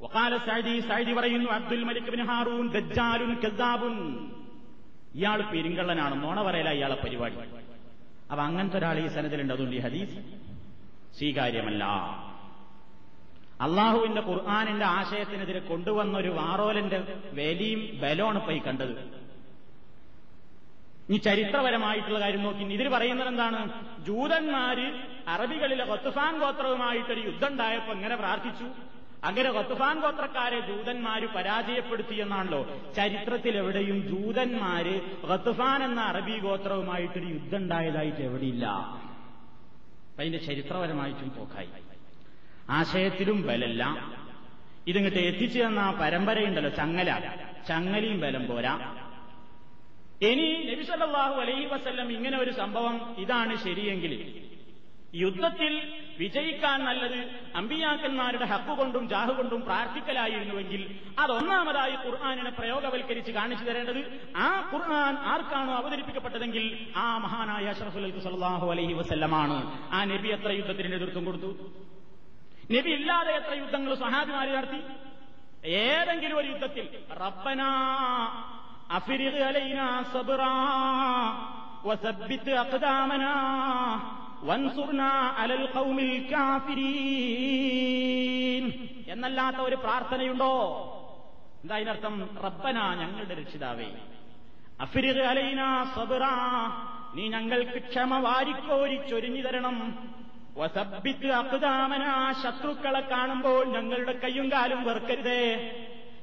[0.02, 3.96] വക്കാല സൈദി സൈദി പറയുന്നു അബ്ദുൽ മലിക് ബിൻ ഹാറൂൻ ദജ്ജാലുൻ കസാബുൻ
[5.16, 7.36] ഇയാൾ പെരിങ്കള്ളനാണ് നോണ പറയല ഇയാളെ പരിപാടി.
[8.32, 10.18] അപ്പൊ അങ്ങനത്തെ ഒരാൾ ഈ സനത്തിലുണ്ട് അതുകൊണ്ട് ഈ ഹദീസ്
[11.18, 11.84] സ്വീകാര്യമല്ല.
[13.62, 17.00] അള്ളാഹുവിന്റെ ഖുർആാനിന്റെ ആശയത്തിനെതിരെ കൊണ്ടുവന്ന ഒരു വാറോലന്റെ
[17.34, 19.24] വലിയും ബലമാണ് ഇപ്പൊ ഈ കണ്ടത്.
[21.10, 23.60] ഈ ചരിത്രപരമായിട്ടുള്ള കാര്യം നോക്കി ഇതിൽ പറയുന്നത് എന്താണ്?
[24.04, 28.66] ജൂതന്മാര് അറബികളിലെ കൊത്തുഫാൻ ഗോത്രവുമായിട്ടൊരു യുദ്ധം ഉണ്ടായപ്പോ എങ്ങനെ പ്രാർത്ഥിച്ചു.
[29.24, 38.66] അങ്ങനെ കൊത്തുഫാൻ ഗോത്രക്കാരെ ജൂതന്മാര് പരാജയപ്പെടുത്തിയെന്നാണല്ലോ ചരിത്രത്തിൽ എവിടെയും ജൂതന്മാര് ഖത്തുഫാൻ എന്ന അറബി ഗോത്രവുമായിട്ടൊരു യുദ്ധം ഉണ്ടായതായിട്ട് എവിടെയില്ല
[40.20, 41.70] അതിന്റെ ചരിത്രപരമായിട്ടും പോക്കായി.
[42.70, 44.14] ആശയത്തിലും ബലല്ല.
[44.88, 47.36] ഇതിങ്ങോട്ട് എത്തിച്ചു തന്ന ആ പരമ്പരയുണ്ടല്ലോ ചങ്ങല.
[47.68, 48.74] ചങ്ങലിയും ബലം പോരാ.
[50.22, 54.44] ഇനി നബിസല്ലാഹു അലൈഹി വസല്ലം ഇങ്ങനെ ഒരു സംഭവം ഇതാണ് ശരിയെങ്കിൽ
[55.13, 55.73] യുദ്ധത്തിൽ
[56.19, 57.19] വിജയിക്കാൻ നല്ലത്
[57.56, 60.82] അമ്പിയാക്കന്മാരുടെ ഹക്കുകൊണ്ടും ജാഹുകൊണ്ടും ജാഹ് കൊണ്ടും പ്രാർത്ഥിക്കലായിരുന്നുവെങ്കിൽ
[61.19, 64.02] അതൊന്നാമതായി ഖുർആാനിനെ പ്രയോഗവൽക്കരിച്ച് കാണിച്ചു തരേണ്ടത്
[64.36, 69.58] ആ ഖുർആൻ ആർക്കാണോ അവതരിപ്പിക്കപ്പെട്ടതെങ്കിൽ ആ മഹാനായ അഷറഫുൽ സല്ലാഹു അലഹി വസ്ല്ലമാണ്.
[69.91, 71.52] ആ നബി എത്ര യുദ്ധത്തിന് നേതൃത്വം കൊടുത്തു?
[72.76, 74.82] നബി ഇല്ലാതെ എത്ര യുദ്ധങ്ങൾ സഹാബിമാര് നടത്തി?
[75.86, 76.86] ഏതെങ്കിലും ഒരു യുദ്ധത്തിൽ
[77.23, 77.69] റബ്ബനാ
[78.97, 80.52] അഫിരിഗ് അലൈനാ സബ്റാ
[81.86, 83.32] വസബ്ബിത്ത് അഖ്ദാമനാ
[89.08, 90.54] എന്നല്ലാത്ത ഒരു പ്രാർത്ഥനയുണ്ടോ?
[91.64, 92.30] എന്താ അതിനർത്ഥം?
[92.44, 93.86] റബ്ബന ഞങ്ങളുടെ രക്ഷിതാവേ.
[94.82, 96.22] അഫിരിത് അലൈന സബറ.
[97.16, 100.10] നീ ഞങ്ങൾക്ക് ക്ഷമ വാരിക്കോരി ചൊരിഞ്ഞു തരണം
[100.58, 105.72] വസബിത്ത് അക്കുതാമന ശത്രുക്കളെ കാണുമ്പോൾ ഞങ്ങളുടെ കയ്യും കാലും വെറുക്കരുതേ.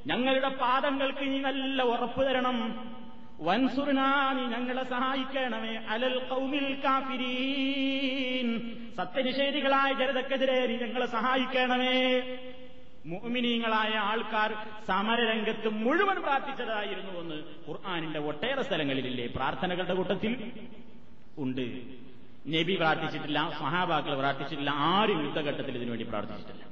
[0.07, 2.91] ഞങ്ങളുടെ പാദങ്ങൾക്ക് നീ നല്ല ഉറപ്പ് തരണം.
[3.40, 5.76] വൻസുർനാ നീ ഞങ്ങളെ സഹായിക്കണമേ.
[5.76, 8.48] അലൽ കൗമിൽ കാഫിരീൻ.
[8.96, 11.94] സത്യനിഷേധികളായ ജനതക്കെതിരെ ഞങ്ങളെ സഹായിക്കണമേ.
[13.07, 14.55] മുഅ്മിനീങ്ങളായ ആൾക്കാർ
[14.88, 20.53] സമരരംഗത്ത് മുഴുവൻ പ്രാർത്ഥിച്ചതായിരുന്നു എന്ന് ഖുർആാനിന്റെ ഒട്ടേറെ സ്ഥലങ്ങളിലില്ലേ പ്രാർത്ഥനകളുടെ കൂട്ടത്തിൽ
[21.38, 21.66] ഉണ്ട്.
[22.48, 26.64] നബി പ്രാർത്ഥിച്ചിട്ടില്ല സഹാബാക്കൾ പ്രാർത്ഥിച്ചിട്ടില്ല ആരും യുദ്ധഘട്ടത്തിൽ ഇതിനുവേണ്ടി പ്രാർത്ഥിച്ചിട്ടില്ല.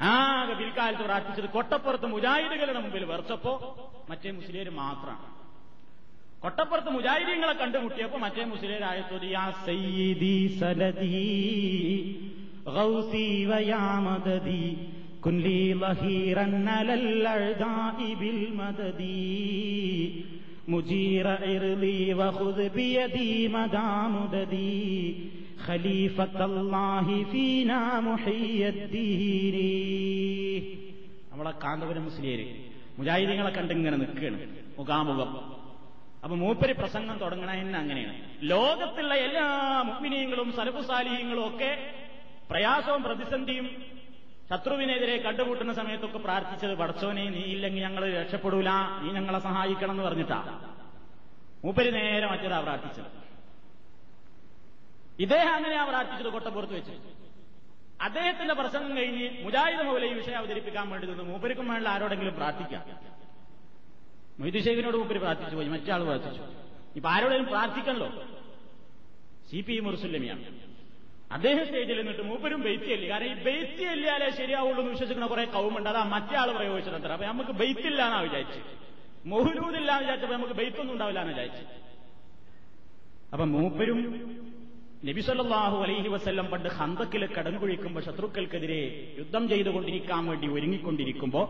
[0.00, 3.52] ആകെ പിൽക്കാലത്ത് പ്രാർത്ഥിച്ചത് കൊട്ടപ്പുറത്ത് മുജാഹിദുകളുടെ മുമ്പിൽ വെറച്ചപ്പോ
[4.10, 5.41] മറ്റേ മുസ്ലിം മാത്രമാണ്.
[6.42, 8.98] കൊട്ടപ്പുറത്ത് മുജാഹിദീങ്ങളെ കണ്ടുമുട്ടിയപ്പോ മറ്റേ മുസ്ലിരായ
[9.66, 10.36] സയ്യിദി
[31.30, 32.46] നമ്മളെ കാന്തപുരം മുസ്ലിയര്
[32.98, 34.38] മുജാഹിദീങ്ങളെ കണ്ടിങ്ങനെ നിൽക്കുകയാണ്
[34.78, 35.30] മുഖാമുഖം.
[36.24, 38.18] അപ്പൊ മൂപ്പര് പ്രസംഗം തുടങ്ങണ തന്നെ അങ്ങനെയാണ്.
[38.42, 39.46] ലോകത്തുള്ള എല്ലാ
[39.82, 41.94] മുഗ്മിനീയങ്ങളും സലഭുസാലിഹ്യങ്ങളും ഒക്കെ
[42.50, 43.66] പ്രയാസവും പ്രതിസന്ധിയും
[44.50, 48.70] ശത്രുവിനെതിരെ കണ്ടുകൂട്ടുന്ന സമയത്തൊക്കെ പ്രാർത്ഥിച്ചത് പടച്ചോനെ നീ ഇല്ലെങ്കിൽ ഞങ്ങൾ രക്ഷപ്പെടൂല
[49.02, 50.60] നീ ഞങ്ങളെ സഹായിക്കണം എന്ന് പറഞ്ഞിട്ടാ.
[51.64, 53.10] മൂപ്പര് നേരെ മറ്റേതാ പ്രാർത്ഥിച്ചത്.
[55.18, 56.94] ഇദ്ദേഹം അങ്ങനെയാ പ്രാർത്ഥിച്ചത് കൊട്ടപ്പുറത്ത് വെച്ച്.
[58.00, 63.12] അദ്ദേഹത്തിന്റെ പ്രസംഗം കഴിഞ്ഞ് മുജാഹിദ് മൗല ഈ വിഷയം അവതരിപ്പിക്കാൻ വേണ്ടി നിന്ന് മൂപ്പരിക്കും വേണ്ട ആരോടെങ്കിലും പ്രാർത്ഥിക്കാം.
[64.42, 66.42] മൊയ്തുഷേഖിനോട് മൂപ്പര് പ്രാർത്ഥിച്ചു പോയി മറ്റാൾ പ്രാർത്ഥിച്ചു.
[66.96, 68.08] ഇപ്പൊ ആരോടെങ്കിലും പ്രാർത്ഥിക്കണല്ലോ?
[69.50, 70.44] C P മുറുസുല്ലമിയാണ്.
[71.32, 73.08] അദ്ദേഹം സ്റ്റേജിൽ നിന്നിട്ട് മൂപ്പരും ബെയ്ത്തിയല്ലേ.
[73.08, 75.90] കാരണം ഈ ബെയ്ത്തി അല്ലാലേ ശരിയാവുള്ളൂ എന്ന് വിശ്വസിക്കുന്ന കുറെ കൗമുണ്ട്.
[75.90, 78.60] അതാ മറ്റേ ആൾ പ്രയോഗിച്ചിട്ടുണ്ട് അപ്പൊ നമുക്ക് ബെയ്ത്തില്ല എന്നാ വിചാരിച്ചു
[79.28, 81.64] മൊഹലൂദില്ല എന്ന് വിചാരിച്ചപ്പോ നമുക്ക് ബെയ്ത്തൊന്നും ഉണ്ടാവില്ല എന്ന് വിചാരിച്ചു
[83.32, 84.00] അപ്പൊ മൂപ്പരും
[85.04, 91.42] നബിസല്ലാഹു അലൈഹി വസ്ല്ലം പണ്ട് ഹന്തക്കിൽ കടംകുഴിക്കുമ്പോ ശത്രുക്കൾക്കെതിരെ യുദ്ധം ചെയ്തുകൊണ്ടിരിക്കാൻ വേണ്ടി ഒരുങ്ങിക്കൊണ്ടിരിക്കുമ്പോ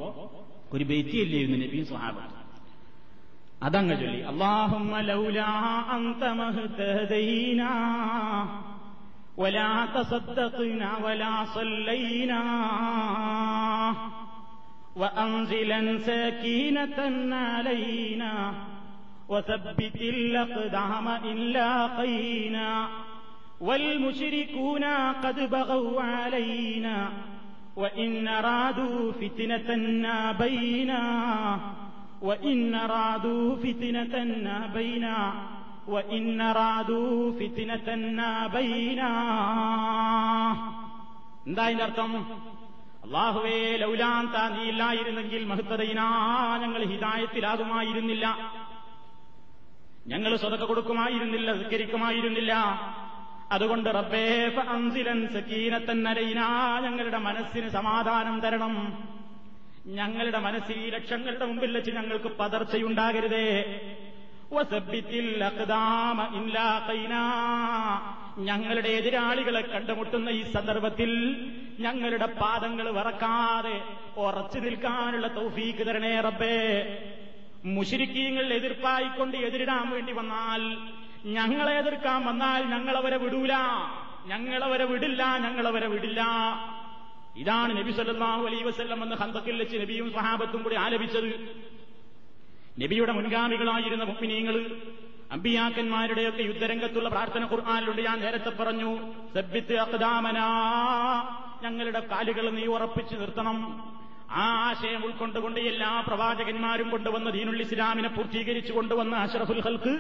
[0.73, 2.42] ഒരു ബെയ്ത്തിയല്ലായിരുന്നു നബി സ്വഹാബത്തും.
[3.68, 5.52] അതങ്ങ് ചൊല്ലി അള്ളാഹുമ്മ ലൗലാ
[5.98, 7.72] അന്ത മഹ്തദൈനാ
[9.38, 12.42] ولا تصدقنا ولا صلينا
[14.96, 17.00] وأنزلا سكينة
[17.48, 18.34] علينا
[19.30, 22.88] وثبت الأقدام إن لاقينا
[23.62, 24.84] والمشركون
[25.24, 26.98] قد بغوا علينا
[27.78, 29.70] وإن أرادوا فتنة
[30.34, 31.04] بينا
[32.22, 34.16] وإن أرادوا فتنة
[34.70, 35.18] بينا
[35.88, 37.88] وإن أرادوا فتنة
[38.50, 39.12] بينا
[41.48, 42.12] എന്താ അതിന്റെ അർത്ഥം
[43.06, 46.08] അള്ളാഹുവേ ലൗലാൻ താ നീ ഇല്ലായിരുന്നെങ്കിൽ മഹത്തതയിനാ
[46.64, 48.26] ഞങ്ങൾ ഹിതായത്തിലാകുമായിരുന്നില്ല
[50.06, 52.54] ഞങ്ങൾ സ്വതക്ക കൊടുക്കുമായിരുന്നില്ല ധിക്കരിക്കുമായിരുന്നില്ല
[53.56, 54.26] അതുകൊണ്ട് റബ്ബേ
[54.76, 56.48] അൻസിലൻ സക്കീനത്തന്നരയിനാ
[56.86, 58.76] ഞങ്ങളുടെ മനസ്സിന് സമാധാനം തരണം
[59.87, 63.49] ഞങ്ങളുടെ മനസ്സിൽ ഈ ലക്ഷങ്ങളുടെ മുമ്പിൽ വെച്ച് ഞങ്ങൾക്ക് പതർച്ചയുണ്ടാകരുതേ.
[68.39, 71.11] ഞങ്ങളുടെ എതിരാളികളെ കണ്ടുമുട്ടുന്ന ഈ സന്ദർഭത്തിൽ
[71.81, 73.81] ഞങ്ങളുടെ പാദങ്ങൾ വറക്കാതെ
[74.21, 76.59] ഉറച്ചു നിൽക്കാനുള്ള തൗഫീക്ക് തരണേ റബ്ബേ.
[77.65, 80.77] മുഷിരിക്കീങ്ങൾ എതിർപ്പായിക്കൊണ്ട് എതിരിടാൻ വേണ്ടി വന്നാൽ
[81.29, 83.53] ഞങ്ങളെ എതിർക്കാൻ വന്നാൽ ഞങ്ങളവരെ വിടൂല.
[84.27, 86.23] ഞങ്ങളവരെ വിടില്ല ഞങ്ങളവരെ വിടില്ല.
[87.37, 91.31] ഇതാണ് നബി സല്ലാഹു അലൈ വസ്ല്ലം എന്ന ഹന്തക്കിൽ വെച്ച് നബിയും സഹാബത്തും കൂടി ആലപിച്ചത്.
[92.83, 94.57] നബിയുടെ മുൻഗാമികളായിരുന്ന മുഗ്മിനീങ്ങൾ
[95.33, 98.03] അമ്പിയാക്കന്മാരുടെയൊക്കെ യുദ്ധരംഗത്തുള്ള പ്രാർത്ഥന ഖുർആാനിലുണ്ട്.
[98.03, 98.91] ഞാൻ നേരത്തെ പറഞ്ഞു
[101.63, 103.59] ഞങ്ങളുടെ കാലുകൾ നീ ഉറപ്പിച്ചു നിർത്തണം.
[104.31, 109.95] ആ ആശയം ഉൾക്കൊണ്ടുകൊണ്ട് എല്ലാ പ്രവാചകന്മാരും കൊണ്ടുവന്ന ദീനുൽ ഇസ്ലാമിനെ പൂർത്തീകരിച്ചു കൊണ്ടുവന്ന അഷറഫുൽ ഹൽക്ക്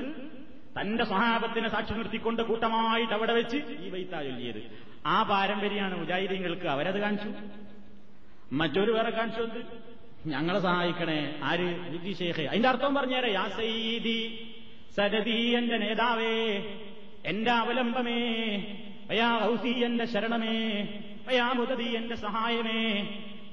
[0.78, 4.91] തന്റെ സ്വഹാബത്തിനെ സാക്ഷി നിർത്തിക്കൊണ്ട് കൂട്ടമായിട്ട് അവിടെ വെച്ച് ഈ വൈത്താ ചൊല്ലിയത്.
[5.06, 7.28] ആ പാരമ്പര്യമാണ് മുജാഹിദീങ്ങൾക്ക് അവരത് കാണിച്ചു.
[8.52, 9.48] മറ്റൊരു വേറെ കാണിച്ചു
[10.26, 11.40] ഞങ്ങളെ സഹായിക്കണേ.
[11.44, 12.14] ആര്?
[12.18, 13.32] ഷേഖ് അതിന്റെ അർത്ഥം പറഞ്ഞേരെ.
[13.32, 14.50] യാ സയ്യിദി
[14.96, 16.62] സരദി എന്റെ നേതാവേ
[17.26, 18.20] എന്റെ അവലംബമേ
[19.10, 20.88] അയാ ഹൗസി എന്റെ ശരണമേ
[21.28, 23.08] അയാ മുതതി എന്റെ സഹായമേ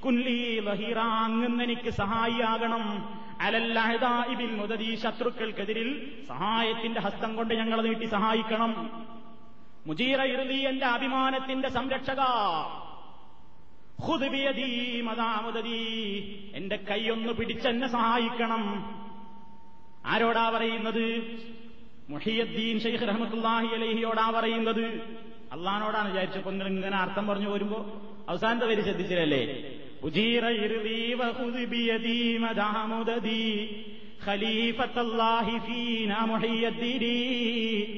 [0.06, 1.92] കുല്ലി ലഹീറ സഹായിയാകണം.
[1.92, 3.10] സഹായിയാകണം
[3.42, 8.74] അലല്ലഹദാഇബിൽ മുതതി ശത്രുക്കൾക്കെതിരിൽ സഹായത്തിന്റെ ഹസ്തം കൊണ്ട് ഞങ്ങളെ നീട്ടി സഹായിക്കണം.
[9.90, 12.20] മുജീറ ഇറുതി എന്റെ അഭിമാനത്തിന്റെ സംരക്ഷക.
[14.02, 16.20] ഹുദ്ബിയദീ മദാമുദീ
[16.56, 18.64] എന്റെ കൈയൊന്ന് പിടിച്ചെന്നെ സഹായിക്കണം.
[20.06, 21.38] ആരോടാ പറയുന്നത്?
[22.10, 24.86] മുഹിയദ്ദീൻ ഷെയ്ഖ് റഹ്മത്തുല്ലാഹി അലഹിയോടാ പറയുന്നത്?
[25.52, 29.74] അള്ളഹാനോടാണ് വിചാരിച്ചപ്പോ നിങ്ങൾ ഇങ്ങനെ അർത്ഥം പറഞ്ഞു വരുമ്പോ അവസാനത്തെ വരി ശ്രദ്ധിച്ചില്ലല്ലേ?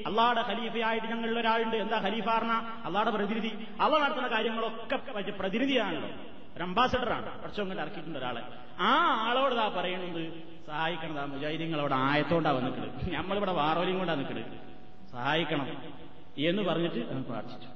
[0.08, 1.76] അള്ളാഹുടെ ഖലീഫയായിട്ട് ഞങ്ങളിൽ ഒരാളുണ്ട്.
[1.76, 2.52] എന്താ ഖലീഫാർണ
[2.86, 3.52] അള്ളാടെ പ്രതിനിധി.
[3.82, 6.10] അള്ള നടത്തുന്ന കാര്യങ്ങളൊക്കെ പ്രതിനിധിയാണല്ലോ.
[6.56, 7.42] ഒരു അംബാസഡറാണ്.
[7.42, 8.42] കുറച്ചും കൊണ്ട് ഇറക്കിയിട്ടുണ്ട് ഒരാളെ.
[8.80, 8.92] ആ
[9.28, 10.34] ആളോട് പറയുന്നത്
[10.68, 14.46] സഹായിക്കണതാ മുജാഹിദീങ്ങളോട് ആയത്തോണ്ടാ വന്നിട്ട് നമ്മളിവിടെ വാറോലിയും കൊണ്ടാ നിൽക്കുന്നത്
[15.12, 15.68] സഹായിക്കണം.
[16.38, 17.68] എന്ന് പറഞ്ഞിട്ട് പ്രാർത്ഥിച്ചു.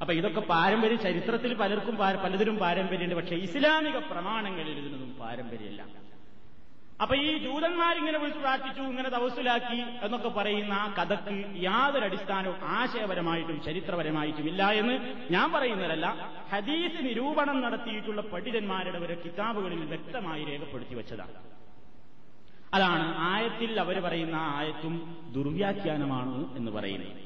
[0.00, 3.14] അപ്പൊ ഇതൊക്കെ പാരമ്പര്യ ചരിത്രത്തിൽ പലർക്കും പലതിനും പാരമ്പര്യമുണ്ട്.
[3.14, 6.03] പക്ഷെ ഇസ്ലാമിക പ്രമാണങ്ങളിൽ ഇതിനൊന്നും പാരമ്പര്യമില്ല.
[7.02, 14.48] അപ്പൊ ഈ ജൂതന്മാരിങ്ങനെ വിളിച്ചു പ്രാർത്ഥിച്ചു ഇങ്ങനെ തവസിലാക്കി എന്നൊക്കെ പറയുന്ന ആ കഥക്ക് യാതൊരു അടിസ്ഥാനവും ആശയപരമായിട്ടും ചരിത്രപരമായിട്ടും
[14.48, 14.94] ഇല്ല എന്ന്
[15.32, 16.06] ഞാൻ പറയുന്നതല്ല.
[16.52, 21.36] ഹദീസ് നിരൂപണം നടത്തിയിട്ടുള്ള പണ്ഡിതന്മാരുടെ ഒരു കിതാബുകളിൽ വ്യക്തമായി രേഖപ്പെടുത്തി വെച്ചതാണ്.
[22.74, 24.94] അതാണ് ആയത്തിൽ അവർ പറയുന്ന ആയത്തും
[25.34, 27.20] ദുർവ്യാഖ്യാനമാണ് എന്ന് പറയുന്നത്.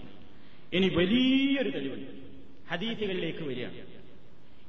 [0.73, 2.11] ഇനി വലിയൊരു തെളിവുണ്ട്
[2.71, 3.88] ഹദീസുകളിലേക്ക് വരികയാണ്.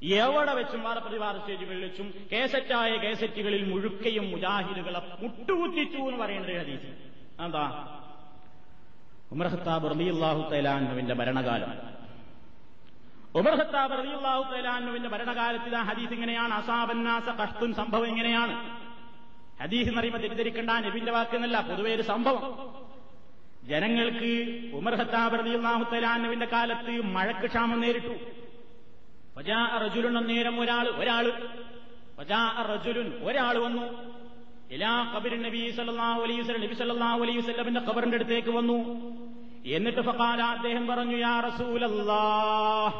[0.03, 6.83] എവിടെ വെച്ചും വാദപ്രതിവാദ സ്റ്റേജുകളിൽ വെച്ചും കേസറ്റായ കേസറ്റുകളിൽ മുഴുക്കയും മുജാഹിദുകളെ മുട്ടുകുത്തിച്ചു എന്ന് പറയുന്നത് ഹദീസ്.
[7.41, 7.95] എന്താ
[9.31, 11.71] ഉമർ ഖത്താബ് റളിയല്ലാഹു തലാന്നുവിന്റെ ഭരണകാലം.
[13.35, 16.53] ഉമർഹത്താബ് ഖത്താബ് റളിയല്ലാഹു തലാന്നുവിന്റെ ഭരണകാലത്തിൽ ആ ഹദീസ് ഇങ്ങനെയാണ്.
[16.53, 18.79] അസാബന്നാസ കഷ്ടൻ സംഭവം ഇങ്ങനെയാണ്.
[19.61, 22.73] ഹദീസ് എന്ന് പറയുമ്പോൾ തെറ്റിദ്ധരിക്കേണ്ട നബിന്റെ വാക്കെന്നല്ല പൊതുവേ ഒരു സംഭവം.
[23.63, 28.48] ജനങ്ങൾക്ക് ഉമർഹത്താബ് ഖത്താബ് റളിയല്ലാഹു തലാന്നുവിന്റെ കാലത്ത് മഴക്ക് ക്ഷാമം നേരിട്ടു.
[29.39, 31.25] ഫജാ റജുലുൻ നേരം ഒരാൾ ഒരാൾ.
[32.17, 33.85] ഫജാ റജുലുൻ ഒരാൾ വന്നു.
[34.71, 38.77] എല്ലാ ഖബർ നബി സല്ലല്ലാഹു അലൈഹി വസല്ലം നബി സല്ലല്ലാഹു അലൈഹി വസല്ലമിന്റെ ഖബറിന്റെ അടുത്തേക്ക് വന്നു.
[39.65, 42.97] എന്നിട്ട് ഫഖാല അദ്ദേഹം പറഞ്ഞു യാ റസൂലല്ലാഹ്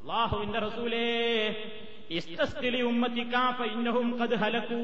[0.00, 1.08] അല്ലാഹുവിന്റെ റസൂലേ
[2.10, 4.80] ഇസ്തസ്തിലി ഉമ്മത്തിക ഫഇന്നഹും ഖദ് ഹലകൂ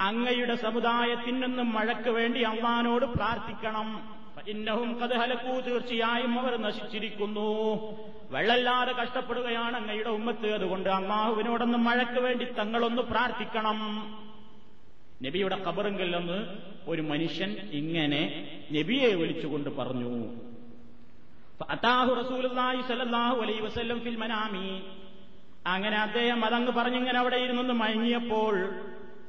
[0.00, 4.17] അങ്ങയുടെ സമുദായത്തിൽ നിന്നും മഴയ്ക്ക് വേണ്ടി അള്ളഹാനോട് പ്രാർത്ഥിക്കണം.
[4.48, 7.40] ഇന്നഹും കഥഹലക്കൂ ഹലക്കൂ തീർച്ചയായും അവർ നശിച്ചിരിക്കുന്നു.
[8.30, 10.54] വെള്ളല്ലാതെ കഷ്ടപ്പെടുകയാണ് അങ്ങയുടെ ഉമ്മത്ത്.
[10.54, 13.78] അതുകൊണ്ട് അള്ളാഹുവിനോടൊന്ന് മഴയ്ക്ക് വേണ്ടി തങ്ങളൊന്ന് പ്രാർത്ഥിക്കണം.
[15.24, 16.46] നബിയുടെ ഖബറിങ്കിൽ നിന്ന്
[16.86, 20.26] ഒരു മനുഷ്യൻ ഇങ്ങനെ നബിയെ വിളിച്ചുകൊണ്ട് പറഞ്ഞു.
[24.00, 24.82] ഫിൽ മനാമി.
[25.66, 28.70] അങ്ങനെ അദ്ദേഹം അതങ്ങ് പറഞ്ഞിങ്ങനെ അവിടെ ഇരുന്നൊന്ന് മയങ്ങിയപ്പോൾ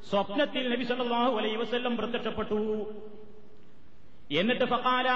[0.10, 2.94] സ്വപ്നത്തിൽ നബി സല്ലാഹു വസല്ലം പ്രത്യക്ഷപ്പെട്ടു.
[4.32, 5.08] എന്നിട്ട് ഫക്കാല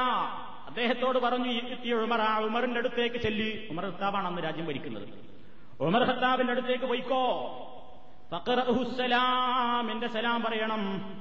[0.68, 3.68] അദ്ദേഹത്തോട് പറഞ്ഞു "ഇത്തി ഉമർ ആ ഉമറിന്റെ അടുത്തേക്ക് ചെല്ലി.
[3.72, 5.08] ഉമർ ഹത്താബാണ് അന്ന് രാജ്യം ഭരിക്കുന്നത്.
[5.80, 7.24] ഉമർ ഹത്താബിന്റെ അടുത്തേക്ക് പോയിക്കോ.
[8.32, 11.14] ഫഖറഹു സലാം എന്റെ സലാം പറയണം.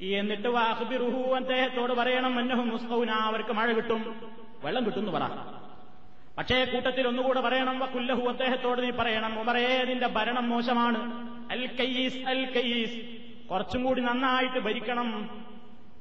[0.00, 2.40] എന്നിട്ട് വാഹബിറുഹു അദ്ദേഹത്തോട് പറയണം.
[2.40, 4.30] എന്നഹും മുസ്തൗന അവർക്ക് മഴ കിട്ടും.
[4.64, 5.22] വെള്ളം കിട്ടും എന്ന് പറ.
[6.38, 7.78] പക്ഷേ കൂട്ടത്തിൽ ഒന്നുകൂടെ പറയണം.
[7.78, 9.40] വക്കുല്ലഹു അദ്ദേഹത്തോട് നീ പറയണം.
[9.40, 11.30] ഉമറേ നിന്റെ ഭരണം മോശമാണ്.
[11.50, 12.98] അൽ കയ്യീസ് അൽ കയ്യീസ്
[13.48, 15.40] കുറച്ചും കൂടി നന്നായിട്ട് ഭരിക്കണം.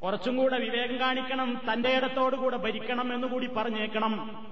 [0.04, 4.46] കുറച്ചും കൂടെ വിവേകം കാണിക്കണം തന്റെ ഇടത്തോടുകൂടെ ഭരിക്കണം എന്നുകൂടി പറഞ്ഞേക്കണം.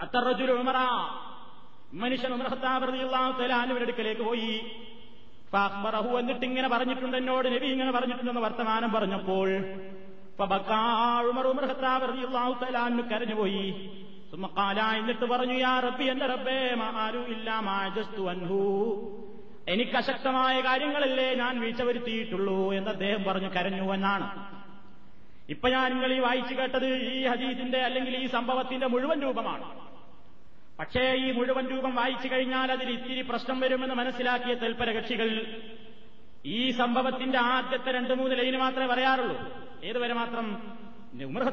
[0.00, 0.74] അത്തറജുൽ ഉമറ.
[1.92, 4.76] മനുഷ്യൻ ഉമർഹത്താവൃതിയുള്ളാഹുത്തലാനുവിന്റെ അടുക്കലേക്ക് പോയി.
[5.52, 9.50] ഫാഹ്ബറഹു എന്നിട്ട് ഇങ്ങനെ പറഞ്ഞിട്ടുണ്ട് എന്നോട് നബി ഇങ്ങനെ പറഞ്ഞിട്ടുണ്ടെന്ന് വർത്തമാനം പറഞ്ഞപ്പോൾ
[11.26, 11.66] ഉമർ
[13.02, 13.90] കരഞ്ഞുപോയി
[14.98, 18.60] എന്നിട്ട് പറഞ്ഞു യാ റബ്ബി എന്റെ റബ്ബേ മാരു ഇല്ല മാജസ്തു അൻഹു.
[19.70, 24.52] എനിക്ക് അശക്തമായ കാര്യങ്ങളല്ലേ ഞാൻ വീഴ്ച വരുത്തിയിട്ടുള്ളൂ എന്ന് അദ്ദേഹം പറഞ്ഞു കരഞ്ഞു എന്നാണ്.
[25.48, 29.90] ഇപ്പൊ ഞാൻ നിങ്ങൾ ഈ വായിച്ചു കേട്ടത് ഈ ഹദീസിന്റെ അല്ലെങ്കിൽ ഈ സംഭവത്തിന്റെ മുഴുവൻ രൂപമാണ്.
[30.78, 35.60] പക്ഷേ ഈ മുഴുവൻ രൂപം വായിച്ചു കഴിഞ്ഞാൽ അതിൽ ഇത്തിരി പ്രശ്നം വരുമെന്ന് മനസ്സിലാക്കിയ തൽപരകക്ഷികൾ
[36.46, 39.64] ഈ സംഭവത്തിന്റെ ആദ്യത്തെ രണ്ട് മൂന്ന് ലൈന് മാത്രമേ പറയാറുള്ളൂ.
[39.84, 40.72] ഏതുവരെ മാത്രം?
[41.24, 41.44] ഉമർ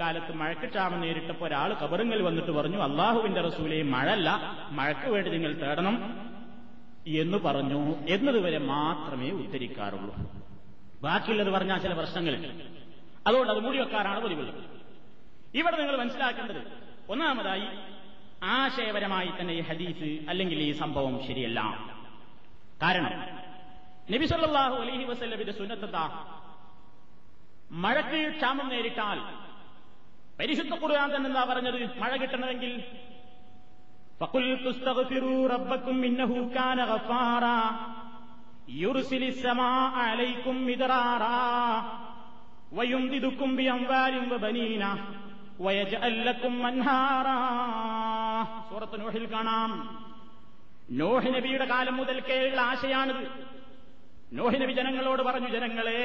[0.00, 4.56] കാലത്ത് മഴക്ക് ക്ഷാമം നേരിട്ടപ്പോൾ ഒരാൾ കബറുങ്ങൽ വന്നിട്ട് പറഞ്ഞു അള്ളാഹുവിന്റെ റസൂലെ മഴല്ല.
[4.70, 6.35] മഴക്ക് വേണ്ടി നിങ്ങൾ തേടണം.
[7.22, 7.80] എന്ന് പറഞ്ഞു
[8.14, 10.14] എന്നതുവരെ മാത്രമേ ഉദ്ധരിക്കാറുള്ളൂ.
[11.02, 12.48] ബാക്കിയുള്ളത് പറഞ്ഞാൽ ചില പ്രശ്നങ്ങളുണ്ട്
[13.26, 14.62] അതുകൊണ്ട് അത് മൂടി വെക്കാറാണ് പതിവുള്ളത്
[15.58, 16.62] ഇവിടെ നിങ്ങൾ മനസ്സിലാക്കേണ്ടത്
[17.12, 17.68] ഒന്നാമതായി
[18.44, 21.60] ആശയപരമായി തന്നെ ഈ ഹദീസ് അല്ലെങ്കിൽ ഈ സംഭവം ശരിയല്ല.
[22.82, 23.12] കാരണം
[24.12, 25.98] നബി സല്ലല്ലാഹു അലൈഹി സുന്നത്ത സുന്നത്തത
[27.84, 29.20] മഴയ്ക്ക് ക്ഷാമം നേരിട്ടാൽ
[30.38, 31.78] പരിശുദ്ധ ഖുർആൻ തന്നെ എന്താ പറഞ്ഞത്?
[32.00, 32.72] മഴ കിട്ടണമെങ്കിൽ
[34.21, 37.61] فقلت استغفروا ربكم إنه كان غفارا
[38.75, 41.83] يرسل السماء عليكم مدرارا
[42.71, 44.83] ويمددكم بأموال وبنين
[45.59, 47.39] ويجعل لكم أنهارا
[48.69, 49.71] സൂറത്ത് നോഹിൽ കാണാം
[50.99, 53.23] നോഹി നബിയുടെ കാലം മുതൽക്കേയുള്ള ആശയാണിത്
[54.37, 56.03] നോഹി നബി ജനങ്ങളോട് പറഞ്ഞു ജനങ്ങളെ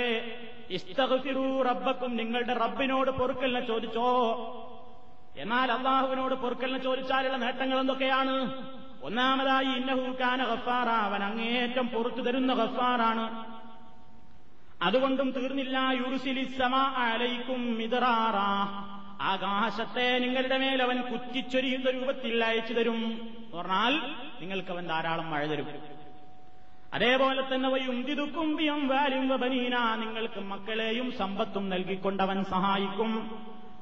[0.76, 4.08] ഇസ്തഗ്ഫിറൂ റബ്ബക്കും നിങ്ങളുടെ റബ്ബിനോട് പൊറുക്കലിനെ ചോദിച്ചോ
[5.37, 8.65] എന്നാൽ അള്ളാഹുവിനോട് പൊറുക്കലിന് ചോദിച്ചാലുള്ള നേട്ടങ്ങൾ എന്തൊക്കെയാണ്?
[9.03, 13.45] ഒന്നാമതായി ഇന്നഹൂക്കാന ഗഫാറ അവൻ അങ്ങേയറ്റം പൊറത്തു തരുന്ന ഗഫാറാണ്.
[14.81, 18.37] അതുകൊണ്ടും തീർന്നില്ല യുറുസിലിസമ അലൈക്കും മിതറാറ
[19.21, 23.29] ആകാശത്തെ നിങ്ങളുടെ മേൽ അവൻ കുറ്റിച്ചൊരിയുന്ന രൂപത്തിൽ അയച്ചു തരും.
[23.55, 23.99] പറഞ്ഞാൽ
[24.41, 25.67] നിങ്ങൾക്ക് അവൻ ധാരാളം മഴ തരും.
[26.93, 33.11] അതേപോലെ തന്നെ വയുന്തിതുക്കും ബിയം വാലും വബനീന നിങ്ങൾക്ക് മക്കളെയും സമ്പത്തും നൽകിക്കൊണ്ടവൻ സഹായിക്കും.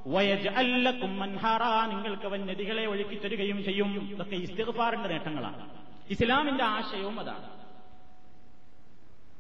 [0.08, 4.10] വയജ് അല്ലക്കും മൻഹാറ നിങ്ങൾക്ക് അവൻ നദികളെ ഒഴുക്കി തരികയും ചെയ്യും.
[4.12, 5.70] ഇതൊക്കെ ഇസ്തിഗ്ഫാറിന്റെ നേട്ടങ്ങളാണ്.
[6.10, 7.60] ഇസ്ലാമിന്റെ ആശയവും അതാണ്.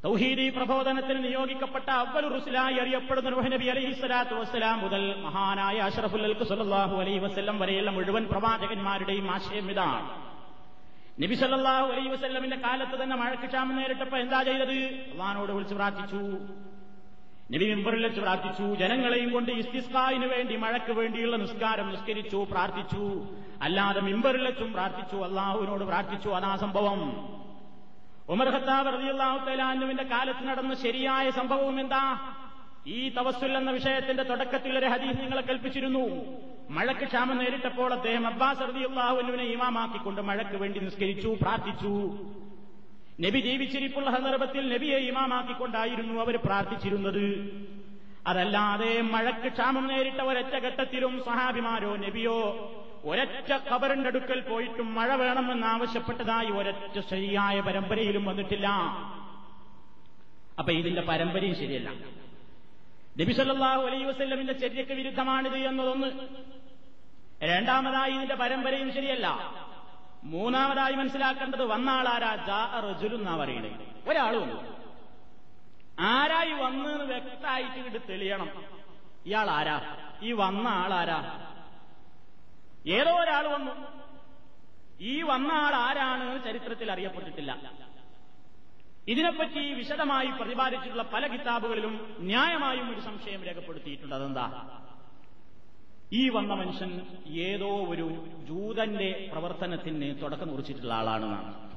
[0.03, 7.17] തൗഹീദി പ്രബോധനത്തിന് നിയോഗിക്കപ്പെട്ട അവൽ റുസുലായി അറിയപ്പെടുന്ന നബി അലൈഹി സ്വലാത്തു വസ്സലാം മുതൽ മഹാനായ അഷറഫുൽ സല്ലല്ലാഹു അലൈഹി
[7.17, 10.29] വസല്ലം വരെയുള്ള മുഴുവൻ പ്രവാചകന്മാരുടെയും ആശയം ഇതാണ്.
[11.23, 14.77] നബി സല്ലല്ലാഹു അലൈഹി വസല്ലമിന്റെ കാലത്ത് തന്നെ മഴക്ക് ക്ഷാമം നേരിട്ടപ്പോ എന്താ ചെയ്തത്?
[15.11, 16.39] അള്ളഹാനോട് വിളിച്ചു പ്രാർത്ഥിച്ചു.
[17.51, 18.63] നബി മിമ്പറിൽ പ്രാർത്ഥിച്ചു.
[18.63, 23.27] ജനങ്ങളെയും കൊണ്ട് ഇസ്തിസ്കായിന് വേണ്ടി മഴയ്ക്ക് വേണ്ടിയുള്ള നിസ്കാരം നിസ്കരിച്ചു പ്രാർത്ഥിച്ചു.
[23.61, 25.15] അല്ലാതെ മിമ്പറിൽ പ്രാർത്ഥിച്ചു.
[25.15, 26.29] അള്ളാഹുവിനോട് പ്രാർത്ഥിച്ചു.
[26.29, 26.99] അതാ സംഭവം.
[28.29, 32.33] ഉമർ ഖത്താബ് റളിയല്ലാഹു തലാന്നുവിന്റെ കാലത്ത് നടന്ന ശരിയായ സംഭവം എന്താ?
[32.87, 36.05] ഈ തവസ്സുൽ എന്ന വിഷയത്തിന്റെ തുടക്കത്തിൽ ഒരു ഹദീസ് നിങ്ങളെ കൽപ്പിച്ചിരുന്നു
[36.69, 42.17] മഴയ്ക്ക് ക്ഷാമം നേരിട്ടപ്പോൾ അദ്ദേഹം അബ്ബാസ് റളിയല്ലാഹുവിനെ ഇമാമാക്കിക്കൊണ്ട് മഴയ്ക്ക് വേണ്ടി നിസ്കരിച്ചു പ്രാർത്ഥിച്ചു.
[43.21, 47.25] നബി ജീവിച്ചിരിപ്പുള്ള സന്ദർഭത്തിൽ നബിയെ ഇമാമാക്കിക്കൊണ്ടായിരുന്നു അവർ പ്രാർത്ഥിച്ചിരുന്നത്.
[48.27, 52.37] അതല്ലാതെ മഴക്ക് ക്ഷാമം നേരിട്ട ഒരൊറ്റ ഘട്ടത്തിലും സഹാബിമാരോ നബിയോ
[53.05, 58.67] ഒരൊറ്റ ഖബറിന്റെ അടുക്കൽ പോയിട്ടും മഴ വേണമെന്ന് ആവശ്യപ്പെട്ടതായി ഒരൊറ്റ ശരിയായ പരമ്പരയിലും വന്നിട്ടില്ല.
[60.59, 61.89] അപ്പൊ ഇതിന്റെ പരമ്പരയും ശരിയല്ല.
[63.21, 66.07] നബി സല്ലാഹു അലൈ വസ്ല്ലമിന്റെ ചര്യക്ക് വിരുദ്ധമാണിത് എന്നതൊന്ന്.
[67.43, 69.27] രണ്ടാമതായി ഇതിന്റെ പരമ്പരയും ശരിയല്ല.
[70.23, 71.89] മൂന്നാമതായി മനസ്സിലാക്കേണ്ടത് വന്ന
[72.35, 74.07] ജാ റജുലു എന്നാ പറയുന്നത്.
[74.07, 74.79] വന്നു
[75.99, 78.49] ആരായി വന്ന് വ്യക്തമായിട്ട് ഇങ്ങോട്ട് തെളിയണം.
[79.25, 79.97] ഇയാൾ ആരാ?
[80.21, 81.45] ഈ വന്ന ആളാരാ
[82.87, 83.99] ഏതോ ഒരാൾ വന്നു.
[85.01, 87.71] ഈ വന്ന ആൾ ആരാണ് ചരിത്രത്തിൽ അറിയപ്പെട്ടിട്ടില്ല.
[89.07, 94.15] ഇതിനെപ്പറ്റി വിശദമായി പ്രതിപാദിച്ചിട്ടുള്ള പല കിതാബുകളിലും ന്യായമായും ഒരു സംശയം രേഖപ്പെടുത്തിയിട്ടുണ്ട്.
[94.15, 94.69] അതെന്താ?
[96.13, 101.69] ഈ വന്ന മനുഷ്യൻ ഏതോ ഒരു ജൂതന്റെ പ്രവർത്തനത്തിന് തുടക്കം കുറിച്ചിട്ടുള്ള ആളാണെന്നാണ്.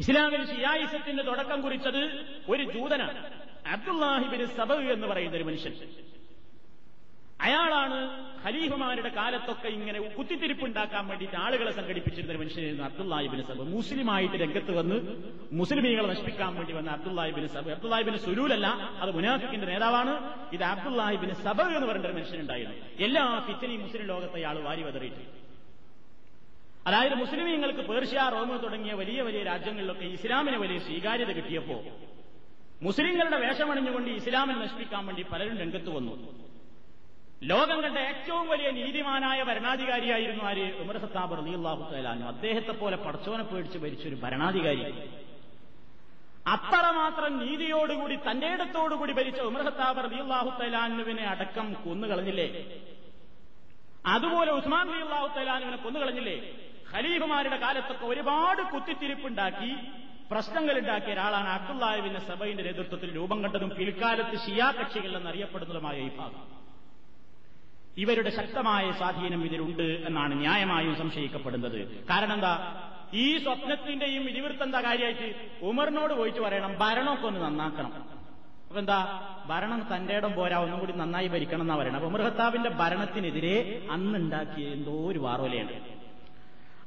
[0.00, 3.40] ഇസ്ലാമിൽ ഷിയായിസത്തിന്റെ തുടക്കം കുറിച്ചത് ഒരു ജൂതനാണ്.
[3.66, 5.72] അബ്ദുല്ലാഹിബിന് സബ് എന്ന് പറയുന്ന ഒരു മനുഷ്യൻ.
[7.44, 7.98] അയാളാണ്
[8.44, 13.64] ഖലീഫുമാരുടെ കാലത്തൊക്കെ ഇങ്ങനെ കുത്തിത്തിരിപ്പുണ്ടാക്കാൻ വേണ്ടിയിട്ട് ആളുകളെ സംഘടിപ്പിച്ചിരുന്ന ഒരു മനുഷ്യനായിരുന്നു അബ്ദുല്ലാഹിബിന് സബ്.
[13.76, 14.96] മുസ്ലിമായിട്ട് രംഗത്ത് വന്ന്
[15.60, 17.70] മുസ്ലിമീങ്ങളെ നശിപ്പിക്കാൻ വേണ്ടി വന്ന അബ്ദുല്ലാഹിബിന് സബ്.
[17.76, 18.66] അബ്ദുല്ലാഹിബിന് സുരൂലല്ല
[19.02, 20.14] അത് മുനാഫിക്കിന്റെ നേതാവാണ്.
[20.56, 22.76] ഇത് അബ്ദുല്ലാഹിബിന് സബ് എന്ന് പറഞ്ഞ ഒരു മനുഷ്യനുണ്ടായിരുന്നു
[23.06, 25.24] എല്ലാ ഫിത്തനെയും മുസ്ലിം ലോകത്തെ അയാൾ വാരി വതറിയിട്ട്
[26.88, 31.76] അതായത് മുസ്ലിമീങ്ങൾക്ക് പേർഷ്യ റോമ് തുടങ്ങിയ വലിയ വലിയ രാജ്യങ്ങളിലൊക്കെ ഇസ്ലാമിന് വലിയ സ്വീകാര്യത കിട്ടിയപ്പോ
[32.86, 36.14] മുസ്ലിങ്ങളുടെ വേഷമണിഞ്ഞുകൊണ്ട് ഇസ്ലാമിനെ നശിപ്പിക്കാൻ വേണ്ടി പലരും രംഗത്ത് വന്നു.
[37.40, 40.64] ലോകം കണ്ട ഏറ്റവും വലിയ നീതിമാനായ ഭരണാധികാരിയായിരുന്നു ആര്?
[40.82, 44.84] ഉമർ സത്താബ് റളിയല്ലാഹു തലാനു അദ്ദേഹത്തെ പോലെ പടച്ചോനെ പേടിച്ച് ഭരിച്ചൊരു ഭരണാധികാരി.
[46.46, 52.48] അത്രമാത്രം നീതിയോടുകൂടി തന്റെ ഇടത്തോടുകൂടി ഭരിച്ച ഉമർ സത്താബ് റളിയല്ലാഹു തലാനുവിനെ അടക്കം കൊന്നുകളഞ്ഞില്ലേ?
[54.06, 56.36] അതുപോലെ ഉസ്മാൻ റളിയല്ലാഹു തലാനുവിനെ കൊന്നുകളഞ്ഞില്ലേ?
[56.92, 59.72] ഖലീഫുമാരുടെ കാലത്തൊക്കെ ഒരുപാട് കുത്തിത്തിരിപ്പുണ്ടാക്കി
[60.30, 66.59] പ്രശ്നങ്ങൾ ഉണ്ടാക്കിയ ഒരാളാണ് അബ്ദുല്ലാഹിബിന്റെ സഭയുടെ നേതൃത്വത്തിൽ രൂപം കണ്ടതും പിൽക്കാലത്ത് ഷിയാ കക്ഷികൾ എന്നറിയപ്പെടുന്നതുമായ ഈ ഭാഗം.
[68.02, 71.78] ഇവരുടെ ശക്തമായ സ്വാധീനം ഇതിലുണ്ട് എന്നാണ് ന്യായമായും സംശയിക്കപ്പെടുന്നത്.
[72.10, 72.54] കാരണം എന്താ
[73.24, 75.28] ഈ സ്വപ്നത്തിന്റെയും ഇതിവൃത്തം എന്താ കാര്യമായിട്ട്
[75.68, 77.92] ഉമറിനോട് പോയിട്ട് പറയണം ഭരണമൊക്കെ ഒന്ന് നന്നാക്കണം.
[78.68, 78.98] അപ്പൊ എന്താ
[79.50, 83.56] ഭരണം തന്റെ ഇടം പോരാ ഒന്നും കൂടി നന്നായി ഭരിക്കണം എന്നാ പറയണം അപ്പൊ ഉമർ ഖത്താബിന്റെ ഭരണത്തിനെതിരെ
[83.94, 85.78] അന്നുണ്ടാക്കിയ എന്തോ ഒരു വാറോലയാണ്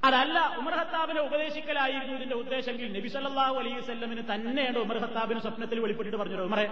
[0.07, 6.17] അതല്ല ഉമർ ഖത്താബിനെ ഉപദേശിക്കലായിരുന്നു ഇതിന്റെ ഉദ്ദേശമെങ്കിൽ നബി സല്ലല്ലാഹു അലൈഹി വസല്ലമിന് തന്നെയാണ് ഉമർ ഹത്താബിന് സ്വപ്നത്തിൽ വെളിപ്പെട്ടിട്ട്
[6.21, 6.43] പറഞ്ഞത്.
[6.49, 6.65] ഉമറെ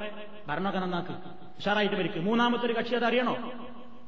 [0.50, 1.14] ഭരണമൊക്കെ നന്നാക്ക്.
[1.60, 2.26] ഉഷാറായിട്ട് ഭരിക്കും.
[2.30, 3.36] മൂന്നാമത്തെ ഒരു കക്ഷി അത് അറിയണോ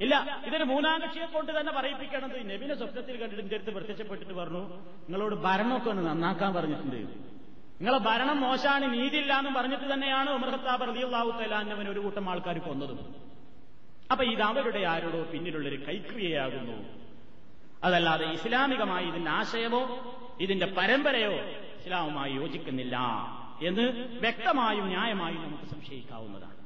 [0.01, 2.37] ഇല്ല ഇതിന് മൂന്നാം കക്ഷിയെ കൊണ്ട് തന്നെ പറയിപ്പിക്കണത്.
[2.51, 4.63] നബിനെ സ്വപ്നത്തിൽ കണ്ടിട്ട് എന്റെ അടുത്ത് പ്രത്യക്ഷപ്പെട്ടിട്ട് പറഞ്ഞു
[5.07, 6.95] നിങ്ങളോട് ഭരണമൊക്കെ ഒന്ന് നന്നാക്കാൻ പറഞ്ഞിട്ടുണ്ട്.
[7.79, 12.99] നിങ്ങളെ ഭരണം മോശാണ് നീതിയില്ല എന്ന് പറഞ്ഞിട്ട് തന്നെയാണ് ഉമർഹത്താബ് റളിയല്ലാഹു തലാന്നവൻ ഒരു കൂട്ടം ആൾക്കാർ കൊന്നതും.
[14.11, 16.77] അപ്പൊ ഇത് അവരുടെ ആരോടോ പിന്നിലുള്ളൊരു കൈക്രിയയാകുന്നു.
[17.83, 19.81] അതല്ലാതെ ഇസ്ലാമികമായി ഇതിന്റെ ആശയമോ
[20.41, 21.33] ഇതിന്റെ പരമ്പരയോ
[21.79, 22.97] ഇസ്ലാമുമായി യോജിക്കുന്നില്ല
[23.61, 23.85] എന്ന്
[24.25, 26.61] വ്യക്തമായും ന്യായമായും നമുക്ക് സംശയിക്കാവുന്നതാണ്.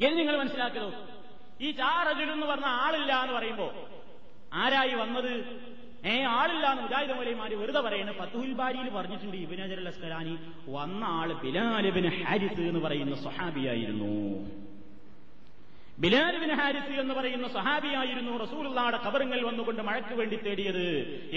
[0.00, 1.21] ഇനി നിങ്ങൾ മനസ്സിലാക്കിയത്?
[1.66, 3.68] ഈ ചാറജുൽ എന്ന് പറഞ്ഞ ആളില്ല എന്ന് പറയുമ്പോ
[4.62, 5.32] ആരായി വന്നത്?
[6.12, 10.34] ഏ ആളില്ല എന്ന് മുജാഹിദ് മൗലൈമാര് വെറുതെ പറയുന്നത് ഫത്തുഹുൽ ബാരിയിൽ പറഞ്ഞിട്ടുണ്ട് ഇബിനജർ അജർ അസ്കലാനി
[10.68, 14.12] വന്ന ആൾ ബിലാലിബിൻ ഹാരിസ് എന്ന് പറയുന്ന സ്വഹാബിയായിരുന്നു.
[16.02, 20.86] ബിലാലിബിൻ ഹാരിസ് എന്ന് പറയുന്ന സഹാബിയായിരുന്നു റസൂലുള്ളാടെ കബറുങ്ങൾ വന്നുകൊണ്ട് മഴയ്ക്ക് വേണ്ടി തേടിയത്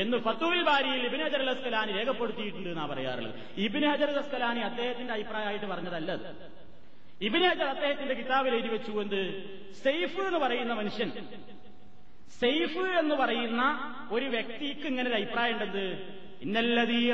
[0.03, 3.35] എന്ന് ഫത്തുവിൽ ബാരിയിൽ ഇബിൻ ഹജർ അസ്കലാനി രേഖപ്പെടുത്തിയിട്ടുണ്ട് എന്നാ പറയാറുള്ളത്.
[3.57, 6.11] ഇബിൻ ഹജർ അസ്കലാനി അദ്ദേഹത്തിന്റെ അഭിപ്രായമായിട്ട് പറഞ്ഞതല്ല
[7.21, 9.21] ഇബിൻ അദ്ദേഹത്തിന്റെ കിതാബിൽ എഴുതി വെച്ചു എന്ത്?
[9.83, 11.11] സെയ്ഫ് എന്ന് പറയുന്ന മനുഷ്യൻ.
[12.39, 13.61] സെയ്ഫ് എന്ന് പറയുന്ന
[14.11, 17.11] ഒരു വ്യക്തിക്ക് ഇങ്ങനെ ഒരു അഭിപ്രായം ഉണ്ടെന്ത് ഇന്നല്ലതീ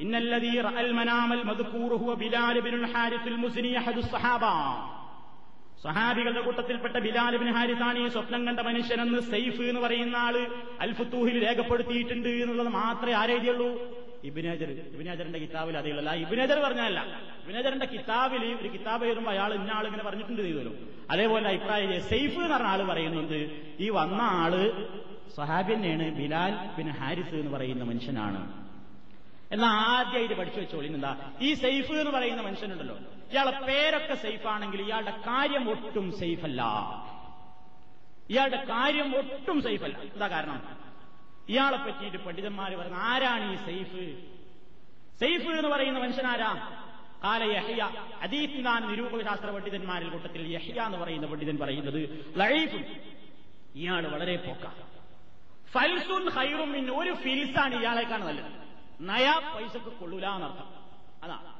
[0.00, 4.44] ഇന്നല്ലതീ റഅൽ മനാമൽ മദ്കൂറു ഹുവ ബിലാൽ ബിനുൽ ഹാരിസുൽ മുസ്നി സഹാബ.
[5.84, 10.36] സഹാബികളുടെ കൂട്ടത്തിൽപ്പെട്ട ബിലാലിബിൻ ഹാരിസാണ് ഈ സ്വപ്നം കണ്ട മനുഷ്യനെന്ന് സെയ്ഫ് എന്ന് പറയുന്ന ആൾ
[10.84, 13.68] അൽഫുത്തൂഹിൽ രേഖപ്പെടുത്തിയിട്ടുണ്ട് എന്നുള്ളത് മാത്രമേ ആരെഴുതിയുള്ളൂ
[14.28, 17.00] ഇബിനേജർ ഇബിനേജറിന്റെ കിതാബിൽ അതേയുള്ളൂ ഇബിനേജർ പറഞ്ഞല്ല
[17.42, 20.72] ഇബിനേജറിന്റെ കിതാബിൽ ഒരു കിതാബ് എഴുതുമ്പോൾ അയാൾ ഇന്ന ആൾ ഇങ്ങനെ പറഞ്ഞിട്ടുണ്ട് ചെയ്തല്ലോ.
[21.12, 23.38] അതേപോലെ അഭിപ്രായം സെയ്ഫ് എന്ന് പറഞ്ഞ ആൾ പറയുന്നുണ്ട്
[23.84, 24.54] ഈ വന്ന ആൾ
[25.38, 25.76] സഹാബി
[26.20, 28.42] ബിലാൽ ബിൻ ഹാരിസ് എന്ന് പറയുന്ന മനുഷ്യനാണ്.
[29.54, 31.12] എന്നാൽ ആദ്യമായിട്ട് പഠിച്ചു വെച്ചോളിന്നെന്താ
[31.46, 32.98] ഈ സൈഫ് എന്ന് പറയുന്ന മനുഷ്യനുണ്ടല്ലോ.
[33.32, 36.62] ഇയാളെ പേരൊക്കെ സേഫാണെങ്കിൽ ഇയാളുടെ കാര്യം ഒട്ടും സേഫല്ല.
[38.30, 39.98] ഇയാളുടെ കാര്യം ഒട്ടും സേഫല്ല.
[39.98, 40.62] എന്താ കാരണം?
[41.48, 44.22] ഇയാളെ പറ്റിയിട്ട് പണ്ഡിതന്മാർ പറഞ്ഞ ആരാണ് ഈ സൈഫ്?
[45.20, 46.52] സൈഫ് എന്ന് പറയുന്ന മനുഷ്യനാരാ?
[47.24, 48.06] കാല യഹ്യ.
[48.22, 52.76] അദീഫിനാൻ നിരൂപകശാസ്ത്ര പണ്ഡിതന്മാരിൽ കൂട്ടത്തിൽ യഹ്യ എന്ന് പറയുന്ന പണ്ഡിതൻ പറയുന്നത് ലൈഫ്
[53.74, 54.66] ഇയാൾ വളരെ പോക്ക.
[55.70, 58.52] ഫൽസുൻ ഹൈറും ഒരു ഫിൽസാണ് ഇയാളെക്കാണ് നല്ലത്.
[59.00, 60.68] നയാ പൈസക്ക് കൊള്ളൂല എന്നർത്ഥം
[61.22, 61.59] അതാ.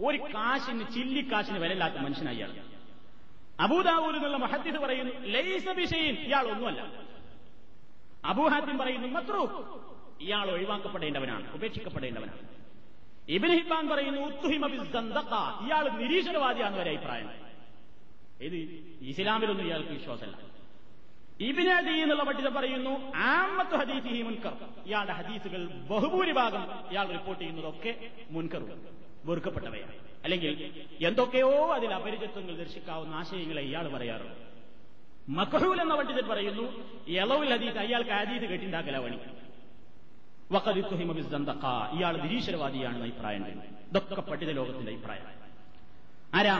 [0.00, 2.52] ഒരു കാശിന് ചില്ലിക്കാശിന് വിലയില്ലാത്ത മനുഷ്യനായി ഇയാൾ.
[3.60, 6.82] അബൂദാവൂർ എന്നുള്ള മഹദ്ദിസ് പറയുന്നു ലൈസ ബിഷയിൻ ഇയാൾ ഒന്നുമല്ല.
[8.24, 9.42] അബൂഹാദ്യം പറയുന്നു മത്രൂ
[10.20, 12.38] ഇയാൾ ഒഴിവാക്കപ്പെടേണ്ടവനാണ് ഉപേക്ഷിക്കപ്പെടേണ്ടവനാണ്.
[13.28, 14.20] ഇബിൻ ഹിബാൻ പറയുന്നു.
[15.66, 17.30] ഇയാൾ നിരീശ്വരവാദിയാണ് ഒരു അഭിപ്രായം.
[18.40, 18.56] ഇത്
[19.04, 20.36] ഇസ്ലാമിലൊന്നും ഇയാൾക്ക് വിശ്വാസമല്ല.
[21.40, 24.56] ഇബിനദി എന്നുള്ള പട്ടിത പറയുന്നു ആമത്ത് ഹദീസിഹി മുൻകർ.
[24.86, 28.62] ഇയാളുടെ ഹദീസുകൾ ബഹുഭൂരിഭാഗം ഇയാൾ റിപ്പോർട്ട് ചെയ്യുന്നതൊക്കെ മുൻകർ
[29.24, 29.92] വെറുക്കപ്പെട്ടവയാണ്.
[30.24, 30.52] അല്ലെങ്കിൽ
[31.06, 34.38] എന്തൊക്കെയോ അതിൽ അപരിചിത്വങ്ങൾ ദർശിക്കാവുന്ന ആശയങ്ങളെ ഇയാൾ പറയാറുണ്ട്.
[35.28, 36.64] മക്കഹൂൽ എന്ന പണ്ഡിതൻ പറയുന്നു
[37.08, 39.18] യലവുൽ ഹദീസ് അയാൾക്ക് ഹദീസ് കെട്ടിണ്ടാക്കല പണി.
[41.96, 43.48] ഇയാൾ നിരീശ്വരവാദിയാണെന്ന് അഭിപ്രായം
[43.90, 45.26] ഇതൊക്കെ പണ്ഡിത ലോകത്തിന്റെ അഭിപ്രായം.
[46.34, 46.56] ആരാ?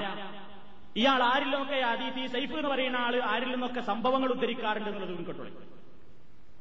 [0.96, 5.62] ഇയാൾ ആരിൽ നിന്നൊക്കെ ഹദീസ് ഈ സൈഫ് എന്ന് പറയുന്ന ആൾ ആരിൽ നിന്നൊക്കെ സംഭവങ്ങൾ ഉദ്ധരിക്കാറുണ്ട് എന്നുള്ളത് മുൻകൊട്ടുള്ളൂ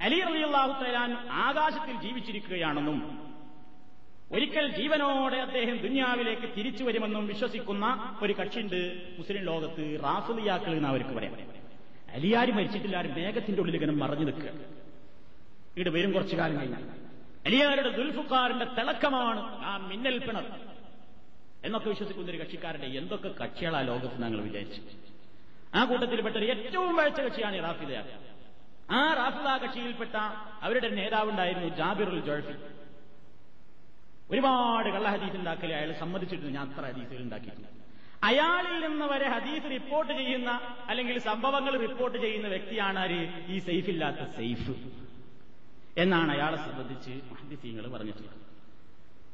[0.02, 3.29] അലി റളിയല്ലാഹു തആലാൻ ആകാശത്തിൽ ജീവിച്ചിരിക്കുകയാണെന്നും
[4.32, 11.36] ഒരിക്കൽ ജീവനോടെ അദ്ദേഹം ദുന്യാവിലേക്ക് തിരിച്ചു വരുമെന്നും വിശ്വസിക്കുന്ന ഒരു കക്ഷിയുണ്ട് മുസ്ലിം ലോകത്ത് റാഫുലിയാക്കൾ എന്ന് അവർക്ക് പറയാം.
[12.10, 14.50] അലിയാരും മരിച്ചിട്ടില്ല ആരും മേഘത്തിന്റെ ഉള്ളിൽ ഇങ്ങനെ മറഞ്ഞു നിൽക്കുക.
[15.78, 16.84] ഇവിടെ വരും കുറച്ചു കാലം കഴിഞ്ഞാൽ.
[17.46, 20.46] അലിയാരുടെ ദുൽഫുക്കാറിന്റെ തിളക്കമാണ് ആ മിന്നൽ പിണർ.
[21.66, 24.82] എന്നൊക്കെ വിശ്വസിക്കുന്ന ഒരു കക്ഷിക്കാരുടെ എന്തൊക്കെ കക്ഷികളാ ലോകത്ത് ഞങ്ങൾ വിചാരിച്ചു.
[25.76, 27.98] ആ കൂട്ടത്തിൽപ്പെട്ട ഒരു ഏറ്റവും വഴച്ച കക്ഷിയാണ് റാഫിദ
[28.92, 30.16] ആ റാഫിദ കക്ഷിയിൽപ്പെട്ട
[30.62, 32.79] അവരുടെ നേതാവുണ്ടായിരുന്നു ജാബിറുൽ ജോൾഫി
[34.32, 35.36] ഒരുപാട് കള്ള ഹദീസ്
[35.78, 36.54] അയാൾ സമ്മതിച്ചിട്ടുണ്ട്.
[36.58, 37.68] ഞാൻ അത്ര ഹദീസുകൾ ഉണ്ടാക്കിയിട്ടുണ്ട്
[38.30, 40.50] അയാളിൽ നിന്ന് വരെ ഹദീസ് റിപ്പോർട്ട് ചെയ്യുന്ന
[40.90, 43.20] അല്ലെങ്കിൽ സംഭവങ്ങൾ റിപ്പോർട്ട് ചെയ്യുന്ന വ്യക്തിയാണ് ആര്
[43.54, 44.76] ഈ സൈഫില്ലാത്ത സെയ്ഫ്
[45.98, 48.36] എന്നാണ് അയാളെ സംബന്ധിച്ച് ഹദീസീങ്ങൾ പറഞ്ഞിട്ടുള്ളത്.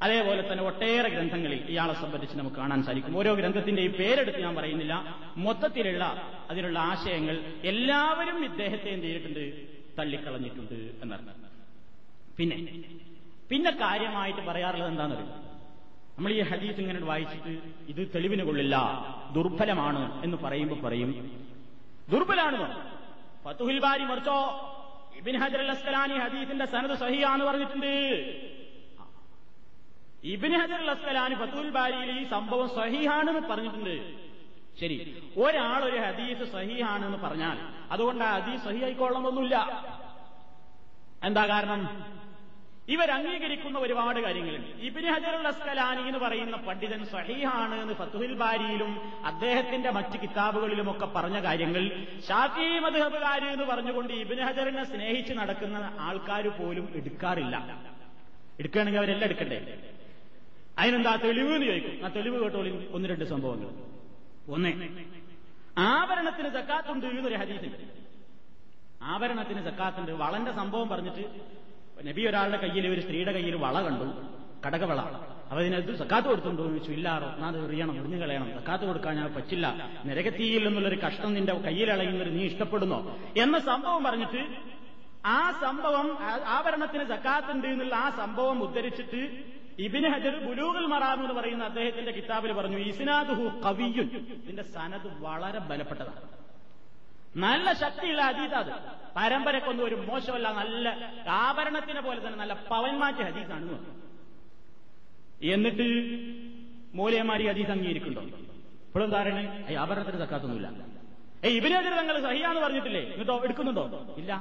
[0.05, 3.17] അതേപോലെ തന്നെ ഒട്ടേറെ ഗ്രന്ഥങ്ങളിൽ ഇയാളെ സംബന്ധിച്ച് നമുക്ക് കാണാൻ സാധിക്കും.
[3.17, 4.93] ഓരോ ഗ്രന്ഥത്തിന്റെയും പേരെടുത്ത് ഞാൻ പറയുന്നില്ല.
[5.37, 6.03] മൊത്തത്തിലുള്ള
[6.49, 9.43] അതിനുള്ള ആശയങ്ങൾ എല്ലാവരും ഇദ്ദേഹത്തെ എന്ത് ചെയ്തിട്ടുണ്ട്?
[9.99, 11.33] തള്ളിക്കളഞ്ഞിട്ടുണ്ട് എന്നറിഞ്ഞു
[12.37, 12.55] പിന്നെ
[13.49, 15.33] പിന്നെ കാര്യമായിട്ട് പറയാറുള്ളത് എന്താണെന്നറിയും?
[16.17, 17.53] നമ്മൾ ഈ ഹദീസ് ഇങ്ങനെ വായിച്ചിട്ട്
[17.91, 18.75] ഇത് തെളിവിന് കൊള്ളില്ല
[19.35, 21.09] ദുർബലമാണ് എന്ന് പറയുമ്പോൾ പറയും.
[22.11, 22.67] ദുർബലാണെന്നോ
[23.45, 24.39] ഫത്തുഹിൽ ബാരി മറിച്ചോ?
[25.19, 27.93] ഇബിൻ ഹജർ അസ്കലാനി ഹദീസിന്റെ സനത് സഹിയാന്ന് പറഞ്ഞിട്ടുണ്ട്.
[30.33, 33.95] ഇബിൻ ഹജർ അസ്കലാനി ഫത്തുൽ ബാരിയിൽ ഈ സംഭവം സഹിഹാണെന്ന് പറഞ്ഞിട്ടുണ്ട്.
[34.79, 34.95] ശരി
[35.43, 37.57] ഒരാൾ ഒരു ഹദീസ് സഹിഹാണെന്ന് പറഞ്ഞാൽ
[37.91, 39.55] അതുകൊണ്ട് ആ ഹദീസ് സഹിയായിക്കൊള്ളണമെന്നില്ല
[41.27, 41.81] എന്താ കാരണം?
[42.89, 49.91] ഇവർ അംഗീകരിക്കുന്ന ഒരുപാട് കാര്യങ്ങളുണ്ട് ഇബിന് ഹജറുൽ അസ്കലാനി എന്ന് പറയുന്ന പണ്ഡിതൻ സഹീഹാണ് എന്ന് ഫത്തുഹിൽ ബാരിയിലും അദ്ദേഹത്തിന്റെ
[49.91, 52.05] മറ്റ് കിതാബുകളിലുമൊക്കെ പറഞ്ഞ കാര്യങ്ങൾ.
[52.29, 57.83] ഷാഫി മധുഹബുകാരി എന്ന് പറഞ്ഞുകൊണ്ട് ഇബിന് ഹജറിനെ സ്നേഹിച്ച് നടക്കുന്ന ആൾക്കാർ പോലും എടുക്കാറില്ല.
[58.59, 59.91] എടുക്കുകയാണെങ്കിൽ അവരെല്ലാം എടുക്കണ്ടേ?
[60.79, 62.05] അതിനെന്താ തെളിവ് എന്ന് ചോദിക്കും.
[62.05, 62.89] ആ തെളിവ് കേട്ടോളി.
[62.91, 63.69] ഒന്ന് രണ്ട് സംഭവങ്ങൾ.
[64.51, 64.87] ഒന്ന്
[65.77, 67.77] ആഭരണത്തിന് സക്കാത്തുണ്ട് എന്നൊരു ഹദീസുണ്ട്.
[69.01, 70.11] ആഭരണത്തിന് സക്കാത്തുണ്ട്.
[70.11, 71.55] വളന്റെ സംഭവം പറഞ്ഞിട്ട്
[72.03, 74.05] നബി ഒരാളുടെ കയ്യിൽ ഒരു സ്ത്രീയുടെ കയ്യിൽ വള കണ്ടു
[74.67, 74.99] കടകവള.
[75.49, 78.53] അപ്പൊ ഇതിനകത്ത് സക്കാത്ത് കൊടുത്തുണ്ടോ എന്ന് ചോദിച്ചു ഇല്ലാറോ എന്നാ എറിയണം എറിഞ്ഞു കളയണം.
[78.53, 79.91] സക്കാത്ത് കൊടുക്കാൻ ഞാൻ പറ്റില്ല.
[80.05, 83.17] നരകത്തിയിൽ നിന്നുള്ളൊരു കഷ്ടം നിന്റെ ഒരു നീ ഇഷ്ടപ്പെടുന്നോ?
[83.37, 84.45] എന്ന സംഭവം പറഞ്ഞിട്ട്
[85.25, 89.43] ആ സംഭവം ആഭരണത്തിന് സക്കാത്തുണ്ട് എന്നുള്ള ആ സംഭവം ഉദ്ധരിച്ചിട്ട്
[89.79, 94.09] ഇബിന് ഹജർ ബുലൂഗൽ മറാം എന്ന് പറയുന്ന അദ്ദേഹത്തിന്റെ കിതാബിൽ പറഞ്ഞു ഇസ്നാദുഹു കവിയുൻ
[94.43, 96.34] ഇതിന്റെ സനത് വളരെ ബലപ്പെട്ടതാണ്.
[97.35, 98.71] നല്ല ശക്തിയുള്ള ഹദീസ് അത്.
[99.17, 100.85] പരമ്പരക്കൊന്നും ഒരു മോശമല്ല നല്ല
[101.41, 103.77] ആഭരണത്തിനെ പോലെ തന്നെ നല്ല പവൻമാറ്റ ഹദീസാണ്
[105.49, 105.87] എന്നിട്ട്
[106.99, 108.37] മൂലയമാരി ഹദീസ് അംഗീകരിക്കുന്നുണ്ടോ?
[108.87, 109.37] ഇപ്പോഴും ധാരണ
[109.83, 110.67] ആഭരണത്തിന് തക്കാത്തൊന്നുമില്ല
[111.45, 113.01] ഏ ഇബിന് ഹജർ തങ്ങൾ സഹിയാന്ന് പറഞ്ഞിട്ടില്ലേ?
[113.13, 113.83] എന്നിട്ടോ എടുക്കുന്നുണ്ടോ?
[114.21, 114.31] ഇല്ല.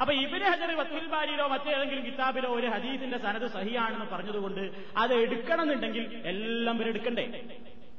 [0.00, 4.62] അപ്പൊ ഇബിന് ഹജർ വത്തുൽ ബാരിയിലോ മറ്റേതെങ്കിലും കിതാബിലോ ഒരു ഹദീസിന്റെ സനത് സഹിയാണെന്ന് പറഞ്ഞതുകൊണ്ട്
[5.02, 7.26] അത് എടുക്കണമെന്നുണ്ടെങ്കിൽ എല്ലാം പേരെടുക്കണ്ടേ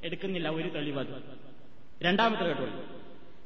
[0.03, 1.05] എടുക്കുന്നില്ല ഒരു തെളിവ്
[2.01, 2.75] രണ്ടാമത്തെ കേട്ടോളൂ.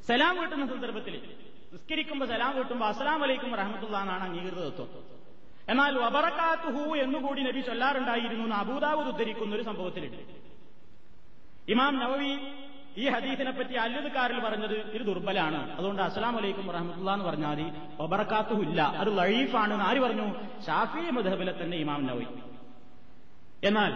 [0.08, 1.36] സലാം വീട്ടുന്ന സന്ദർഭത്തിൽ
[1.74, 5.22] നിസ്കരിക്കുമ്പോൾ സലാം വീട്ടുമ്പോൾ അസ്സലാം വലൈക്കും റഹമത്തുള്ള എന്നാണ് അംഗീകൃത തത്വം.
[5.70, 10.22] എന്നാൽ വബറക്കാത്തുഹു എന്നുകൂടി നബി ചൊല്ലാറുണ്ടായിരുന്നു എന്ന് അബൂദാവൂദ് ഉദ്ധരിക്കുന്ന ഒരു സംഭവത്തിലുണ്ട്.
[11.72, 12.38] ഇമാം നവവി
[12.98, 15.78] ഈ ഹദീസിനെ പറ്റി അല്ലുകാരിൽ പറഞ്ഞത് ഇത് ദുർബലാണ്.
[15.78, 18.82] അതുകൊണ്ട് അസ്സലാം വലൈക്കും റഹമത്തുള്ള എന്ന് പറഞ്ഞാൽ ഒബറക്കാത്തുഹു ഇല്ല.
[18.82, 20.36] അത് ലഴീഫാണ് ആര് പറഞ്ഞു?
[20.66, 22.26] ഷാഫി മധബിലെ തന്നെ ഇമാം നവവി.
[23.64, 23.92] എന്നാൽ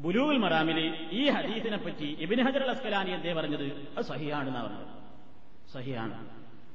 [0.00, 3.88] ബുലൂൽ മറാമിൽ ഈ ഹദീസിനെ പറ്റി ഇബിൻ ഹജർ അസ്കലാനി എന്തേ പറഞ്ഞത്?
[3.98, 4.86] അത് സഹിയാണെന്നാ പറഞ്ഞത്.
[5.72, 6.28] സഹിയാണ്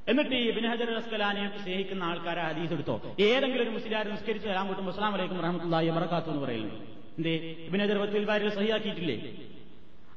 [0.08, 3.16] എന്നിട്ട് ഈ ഇബിൻ ഹജർ അസ്കലാനിയെ സ്നേഹിക്കുന്ന ആൾക്കാരെ ഹദീസ് എടുത്തോ?
[3.20, 6.76] ഏതെങ്കിലും ഒരു മുസ്ലിം നിസ്കരിച്ച് വരാൻ കൂട്ടും അസ്ലാം വലൈക്കും റഹമത്തുള്ളി മറക്കാത്തു എന്ന് പറയുന്നു.
[7.18, 7.36] എന്തേ?
[7.68, 9.36] ഇബിൻ ഹജർ വത്തുൽ ബാരിൽ സഹിയാക്കിയിട്ടില്ലേ?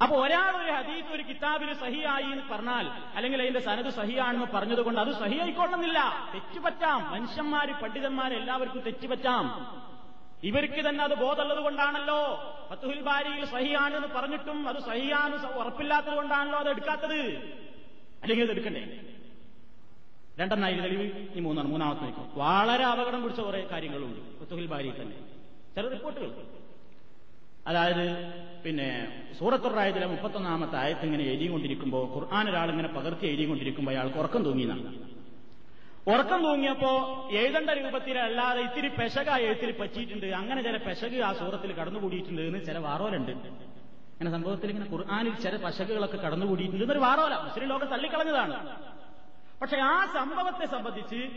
[0.03, 5.13] അപ്പൊ ഒരാൾ ഒരു ഹദീസ് ഒരു കിതാബിൽ സഹിയായി എന്ന് പറഞ്ഞാൽ അല്ലെങ്കിൽ അതിന്റെ സനത് സഹിയാണെന്ന് പറഞ്ഞതുകൊണ്ട് അത്
[5.13, 6.31] സഹിയായിക്കൊള്ളുന്നില്ല.
[6.35, 7.11] തെറ്റുപറ്റാം.
[7.11, 9.45] മനുഷ്യന്മാര് പണ്ഡിതന്മാർ എല്ലാവർക്കും തെറ്റുപറ്റാം.
[10.45, 12.21] ഇവർക്ക് തന്നെ അത് ബോധമുള്ളത് കൊണ്ടാണല്ലോ.
[12.71, 17.21] ഫത്തുഹിൽ ബാരിയിൽ സഹിയാണെന്ന് പറഞ്ഞിട്ടും അത് സഹിയാണ് ഉറപ്പില്ലാത്തത് കൊണ്ടാണല്ലോ അത് എടുക്കാത്തത്.
[18.23, 19.01] അല്ലെങ്കിൽ അത് എടുക്കണ്ടേ?
[20.41, 25.17] രണ്ടെണ്ണായി തെളിവ് ഈ മൂന്നാണ് മൂന്നാമത്തെ വളരെ അപകടം പിടിച്ച കുറെ കാര്യങ്ങളുണ്ട് ഫത്തുഹിൽ ബാരി തന്നെ.
[25.75, 26.31] ചില റിപ്പോർട്ടുകൾ.
[27.67, 28.33] അതായത്
[28.65, 28.89] പിന്നെ
[29.39, 35.18] സൂറത്തുറായതിലെ മുപ്പത്തൊന്നാമത്തെ ആയത്ത് ഇങ്ങനെ എഴുതിക്കൊണ്ടിരിക്കുമ്പോൾ ഖുർആൻ ഒരാൾ ഇങ്ങനെ പകർത്തി എഴുതിക്കൊണ്ടിരിക്കുമ്പോൾ അയാൾക്ക് ഉറക്കം തൂങ്ങിയെന്നാണ്
[36.13, 36.91] ഉറക്കം തൂങ്ങിയപ്പോ
[37.33, 40.27] എഴുതേണ്ട രൂപത്തിലല്ലാതെ ഇത്തിരി പെശക എഴുത്തിൽ പറ്റിയിട്ടുണ്ട്.
[40.27, 43.31] അങ്ങനെ ചില പെശക് ആ സൂറത്തിൽ കടന്നുകൂടിയിട്ടുണ്ട് എന്ന് ചില വാറോലുണ്ട്.
[43.31, 47.35] അങ്ങനെ സംഭവത്തിൽ ഇങ്ങനെ ഖുർആാനിൽ ചില പശകുകളൊക്കെ കടന്നുകൂടിയിട്ടുണ്ട് എന്നൊരു വാറോല.
[47.35, 48.55] മുസ്ലിം ലോകം തള്ളിക്കളഞ്ഞതാണ്.
[49.61, 51.31] പക്ഷെ ആ സംഭവത്തെ സംബന്ധിച്ച്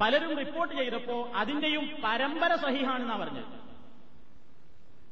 [0.00, 3.44] പലരും റിപ്പോർട്ട് ചെയ്തപ്പോ അതിന്റെയും പരമ്പര സഹിഹാണെന്നാ പറഞ്ഞത്.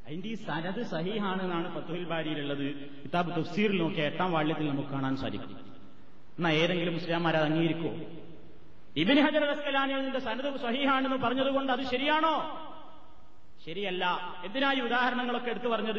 [0.07, 2.67] അതിന്റെ ഈ സനത് സഹിഹാണെന്നാണ് ഫത്തുഹിൽ ബാരിയിലുള്ളത്.
[3.03, 5.51] കിതാബ് തഫ്സീറിൽ നോക്കിയ എട്ടാം വാള്യത്തിൽ നമുക്ക് കാണാൻ സാധിക്കും.
[6.39, 7.93] എന്നാ ഏതെങ്കിലും മുസ്ലിംമാർ അത് അംഗീകരിക്കോ
[8.99, 12.65] ഇബിൻ ഹജർ അസ്കലാനിന്റെ സനത് സഹിഹാണെന്ന് പറഞ്ഞതുകൊണ്ട് അത് ശരിയാണോ?
[13.67, 14.05] ശരിയല്ല.
[14.45, 15.99] എന്തിനായി ഉദാഹരണങ്ങളൊക്കെ എടുത്തു പറഞ്ഞത്?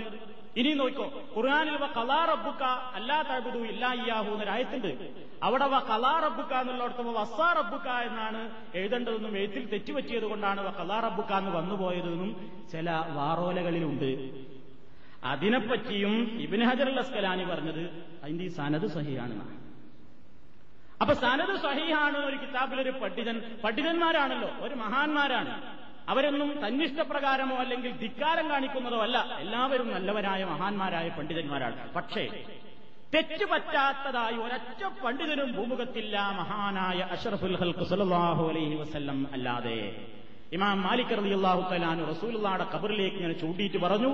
[0.57, 1.23] ഇനി നോക്കോ.
[1.37, 5.09] ഖുർആാനിൽ വ കലാ റബ്ബുക്ക അല്ലാ തഴുതു ഇല്ലാ ഇയാഹു എന്നൊരായത്തുണ്ട്
[5.43, 11.33] അവിടെ വ കലാ റബ്ബുക്ക എന്നുള്ളിടത്ത് വസ്സാ റബ്ബുക്ക എന്നാണ് എഴുതേണ്ടതെന്നും എഴുത്തിൽ തെറ്റുപറ്റിയത് കൊണ്ടാണ് വ കലാ റബ്ബുക്ക
[11.33, 14.09] എന്ന് വന്നുപോയതെന്നും ചില വാറോലകളിലുണ്ട്.
[15.23, 19.58] അതിനെപ്പറ്റിയും ഇബിൻ ഹജർ അസ്കലാനി പറഞ്ഞത് അതിന്റെ ഈ സനത് സഹിയാണെന്നാണ്
[21.01, 23.41] അപ്പൊ സനത് സഹിയാണ് ഒരു കിതാബിലൊരു പണ്ഡിതൻ.
[23.63, 25.79] പണ്ഡിതന്മാരാണല്ലോ ഒരു മഹാന്മാരാണ്.
[26.09, 29.17] അവരൊന്നും തന്നിഷ്ടപ്രകാരമോ അല്ലെങ്കിൽ ധിക്കാരം കാണിക്കുന്നതോ അല്ല.
[29.39, 31.93] എല്ലാവരും നല്ലവരായ മഹാന്മാരായ പണ്ഡിതന്മാരാണ്.
[31.93, 32.43] പക്ഷേ
[33.13, 40.05] തെറ്റ് പറ്റാത്തതായി ഒരൊറ്റ പണ്ഡിതനും ഭൂമുഖത്തില്ല മഹാനായ അഷറഫുൽ ഹൽക്ക് സലാഹു അലൈഹി വസ്ല്ലം അല്ലാതെ.
[40.51, 44.11] ഇമാം മാലിക് റളിയല്ലാഹു തലാനു റസൂലുള്ളാടെ കബറിലേക്ക് ഇങ്ങനെ ചൂണ്ടിയിട്ട് പറഞ്ഞു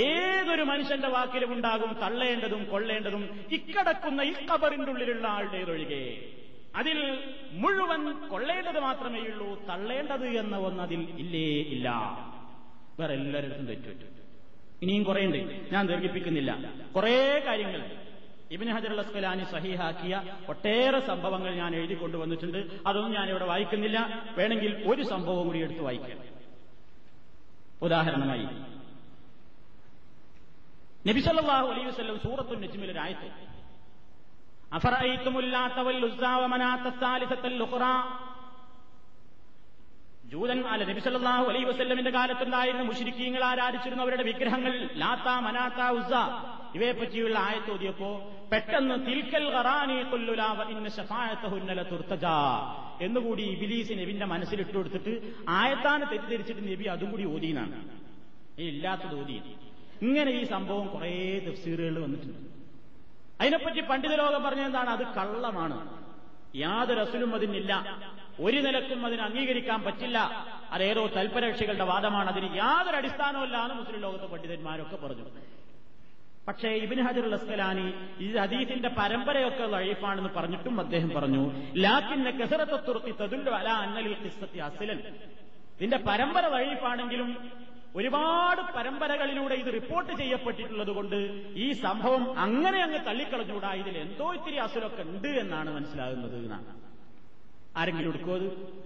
[0.00, 3.22] ഏതൊരു മനുഷ്യന്റെ വാക്കിലും ഉണ്ടാകും തള്ളേണ്ടതും കൊള്ളേണ്ടതും
[3.52, 6.02] ഇക്കടക്കുന്ന ഈ കബറിന്റെ ഉള്ളിലുള്ള ആളുടേതൊഴികെ
[6.76, 6.98] അതിൽ
[7.52, 11.88] മുഴുവൻ കൊള്ളേണ്ടത് മാത്രമേയുള്ളൂ തള്ളേണ്ടത് എന്ന ഒന്ന് അതിൽ ഇല്ലേ ഇല്ല.
[13.00, 14.06] വേറെ എല്ലാവരുടെ അടുത്തും തെറ്റു
[14.82, 15.38] ഇനിയും കുറേയുണ്ട്.
[15.72, 16.50] ഞാൻ ദീർഘിപ്പിക്കുന്നില്ല.
[16.96, 17.14] കുറേ
[17.46, 17.80] കാര്യങ്ങൾ.
[18.50, 22.58] ഇബിൻ ഹജർ അസ്കലാനി സഹിഹാക്കിയ ഒട്ടേറെ സംഭവങ്ങൾ ഞാൻ എഴുതി കൊണ്ടുവന്നിട്ടുണ്ട്.
[22.86, 24.22] അതൊന്നും ഞാൻ ഇവിടെ വായിക്കുന്നില്ല.
[24.38, 26.18] വേണമെങ്കിൽ ഒരു സംഭവം കൂടി എടുത്ത് വായിക്കാം.
[27.82, 28.46] ഉദാഹരണമായി
[31.08, 33.48] നബിസല്ലാഹു അലൈഹി വസ്ലം സൂറത്തു നജ്മിൽ ഒരു ആയത്ത്
[40.32, 44.02] ജൂതൻ അല്ല നബിസല്ലാഹു അലൈ വസ്ല്ലമിന്റെ കാലത്തുണ്ടായിരുന്ന മുഷിരിക്കീങ്ങൾ ആരാധിച്ചിരുന്ന?
[44.02, 46.12] അവരുടെ വിഗ്രഹങ്ങൾ ലാത്ത മനാത്ത ഉസ
[46.74, 48.10] ഇവയെ പറ്റിയുള്ള ആയത്തോതിയപ്പോ
[48.52, 49.44] പെട്ടെന്ന് തിൽക്കൽ
[53.06, 55.12] എന്നുകൂടി ഇബിലീസ് നബിന്റെ മനസ്സിലിട്ട് കൊടുത്തിട്ട്
[55.48, 57.76] ആയത്താണ് തെറ്റിദ്ധരിച്ചിട്ട് നബി അതും കൂടി ഓതിനാണ്
[58.58, 59.42] ഇല്ലാത്തത് ഓതി.
[60.02, 62.38] ഇങ്ങനെ ഈ സംഭവം കുറേ തഫ്സീറുകൾ വന്നിട്ടുണ്ട്.
[63.40, 65.76] അതിനെപ്പറ്റി പണ്ഡിത ലോകം പറഞ്ഞെന്താണ് അത് കള്ളമാണ്.
[66.56, 67.72] യാതൊരു അസുലും അതിനില്ല.
[68.40, 70.18] ഒരു നിലക്കും അതിന് അംഗീകരിക്കാൻ പറ്റില്ല.
[70.72, 72.28] അതേതോ തൽപരക്ഷികളുടെ വാദമാണ്.
[72.30, 75.26] അതിന് യാതൊരു അടിസ്ഥാനവുമില്ല എന്ന് മുസ്ലിം ലോകത്തെ പണ്ഡിതന്മാരൊക്കെ പറഞ്ഞു.
[76.48, 81.42] പക്ഷേ ഇബിൻ ഹജർ അസ്കലാനി ഈ ഹദീസിന്റെ പരമ്പരയൊക്കെ ലൈഫാണെന്ന് പറഞ്ഞിട്ടും അദ്ദേഹം പറഞ്ഞു
[81.76, 85.00] ലാക്കിന്റെ കെസറത്തെ തുറത്തി തതുല്ല അല അന്നലിൽ കിസ്സത്തി അസിലൻ.
[85.76, 87.30] ഇതിന്റെ പരമ്പര വഴിപ്പാണെങ്കിലും
[87.96, 91.16] ഒരുപാട് പരമ്പരകളിലൂടെ ഇത് റിപ്പോർട്ട് ചെയ്യപ്പെട്ടിട്ടുള്ളത് കൊണ്ട്
[91.54, 96.87] ഈ സംഭവം അങ്ങനെ അങ്ങ് തള്ളിക്കളഞ്ഞുകൂടാ ഇതിൽ എന്തോ ഇത്തിരി അസുരൊക്കെ ഉണ്ട് എന്നാണ് മനസ്സിലാകുന്നത് എന്നാണ്.
[97.78, 98.78] ആരെങ്കിലും എടുക്കുമോ അത്?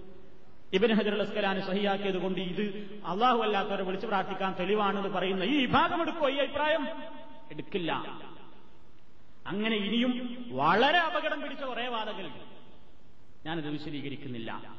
[0.73, 2.61] ഇബൻ ഹജർ അസ്കലാന് സഹിയാക്കിയത് കൊണ്ട് ഇത്
[3.05, 6.87] അള്ളാഹു അല്ലാത്തവരെ വിളിച്ചു പ്രാർത്ഥിക്കാൻ തെളിവാണെന്ന് പറയുന്ന ഈ വിഭാഗം എടുക്കുമോ ഈ അഭിപ്രായം?
[7.51, 7.91] എടുക്കില്ല.
[9.47, 12.53] അങ്ങനെ ഇനിയും വളരെ അപകടം പിടിച്ച കുറെ വാദങ്ങളുണ്ട്
[13.45, 14.73] ഞാനത് വിശദീകരിക്കുന്നില്ല.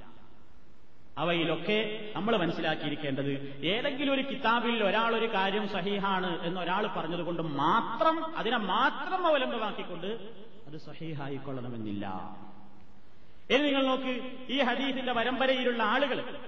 [1.19, 8.57] അവയിലൊക്കെ നമ്മൾ മനസ്സിലാക്കിയിരിക്കേണ്ടത് ഏതെങ്കിലും ഒരു കിതാബിൽ ഒരാൾ ഒരു കാര്യം സഹീഹാണ് എന്ന് ഒരാൾ പറഞ്ഞതുകൊണ്ട് മാത്രം അതിനെ
[8.57, 10.07] മാത്രം അവലംബമാക്കിക്കൊണ്ട്
[10.67, 12.37] അത് സഹീഹായിക്കൊള്ളണമെന്നില്ല.
[13.51, 14.21] ഇനി നിങ്ങൾ നോക്ക്
[14.53, 16.39] ഈ ഹദീസിന്റെ പരമ്പരയിലുള്ള ആളുകൾ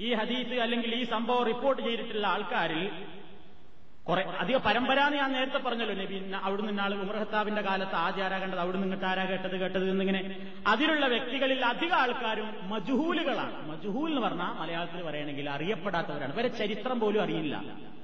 [0.00, 2.90] ഈ ഹദീസ് അല്ലെങ്കിൽ ഈ സംഭവം റിപ്പോർട്ട് ചെയ്തിട്ടുള്ള ആൾക്കാരിൽ
[4.08, 8.86] കുറെ അധിക പരമ്പര എന്ന് ഞാൻ നേരത്തെ പറഞ്ഞല്ലോ നബി അവിടുന്ന് ഇന്നാൾ ഉമർഹത്താബിന്റെ കാലത്ത് ആചാരാ കണ്ടത് അവിടുന്ന്
[8.86, 10.50] ഇങ്ങോട്ട് ആരാ കേട്ടത് കേട്ടത് എന്നിങ്ങനെ.
[10.66, 13.68] അതിലുള്ള വ്യക്തികളിൽ അധിക ആൾക്കാരും മജുഹൂലുകളാണ്.
[13.68, 16.34] മജുഹൂൽ എന്ന് പറഞ്ഞാൽ മലയാളത്തിൽ പറയണമെങ്കിൽ അറിയപ്പെടാത്തവരാണ്.
[16.34, 17.56] ഇവരെ ചരിത്രം പോലും അറിയില്ല.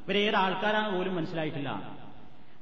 [0.09, 2.02] ഇവരേതാൾക്കാരാണ് പോലും മനസ്സിലായിട്ടില്ല.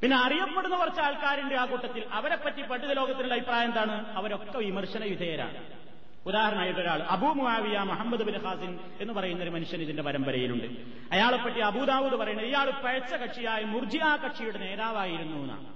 [0.03, 2.05] പിന്നെ അറിയപ്പെടുന്ന കുറച്ച് ആൾക്കാരുണ്ട് ആ കൂട്ടത്തിൽ.
[2.13, 4.17] അവരെ പറ്റി പണ്ഡിത ലോകത്തിലുള്ള അഭിപ്രായം എന്താണ്?
[4.17, 5.59] അവരൊക്കെ വിമർശന വിധേയരാണ്.
[6.27, 10.67] ഉദാഹരണമായിട്ട് ഒരാൾ അബൂ മുആവിയ മുഹമ്മദ് ബിൻ ഹാസിൻ എന്ന് പറയുന്ന ഒരു മനുഷ്യൻ ഇതിന്റെ പരമ്പരയിലുണ്ട്.
[11.13, 15.67] അയാളെപ്പറ്റി അബൂദാവൂദ് പറയുന്നത് ഇയാൾ പഴച്ച കക്ഷിയായ മുർജിയ കക്ഷിയുടെ നേതാവായിരുന്നു എന്നാണ്.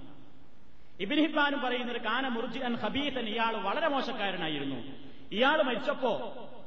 [0.99, 4.79] ഇബിൻ ഹിബാനും പറയുന്നത് കാന മുർജിഅൻ ഹബീത്തൻ ഇയാൾ വളരെ മോശക്കാരനായിരുന്നു.
[5.31, 6.13] ഇയാൾ മരിച്ചപ്പോ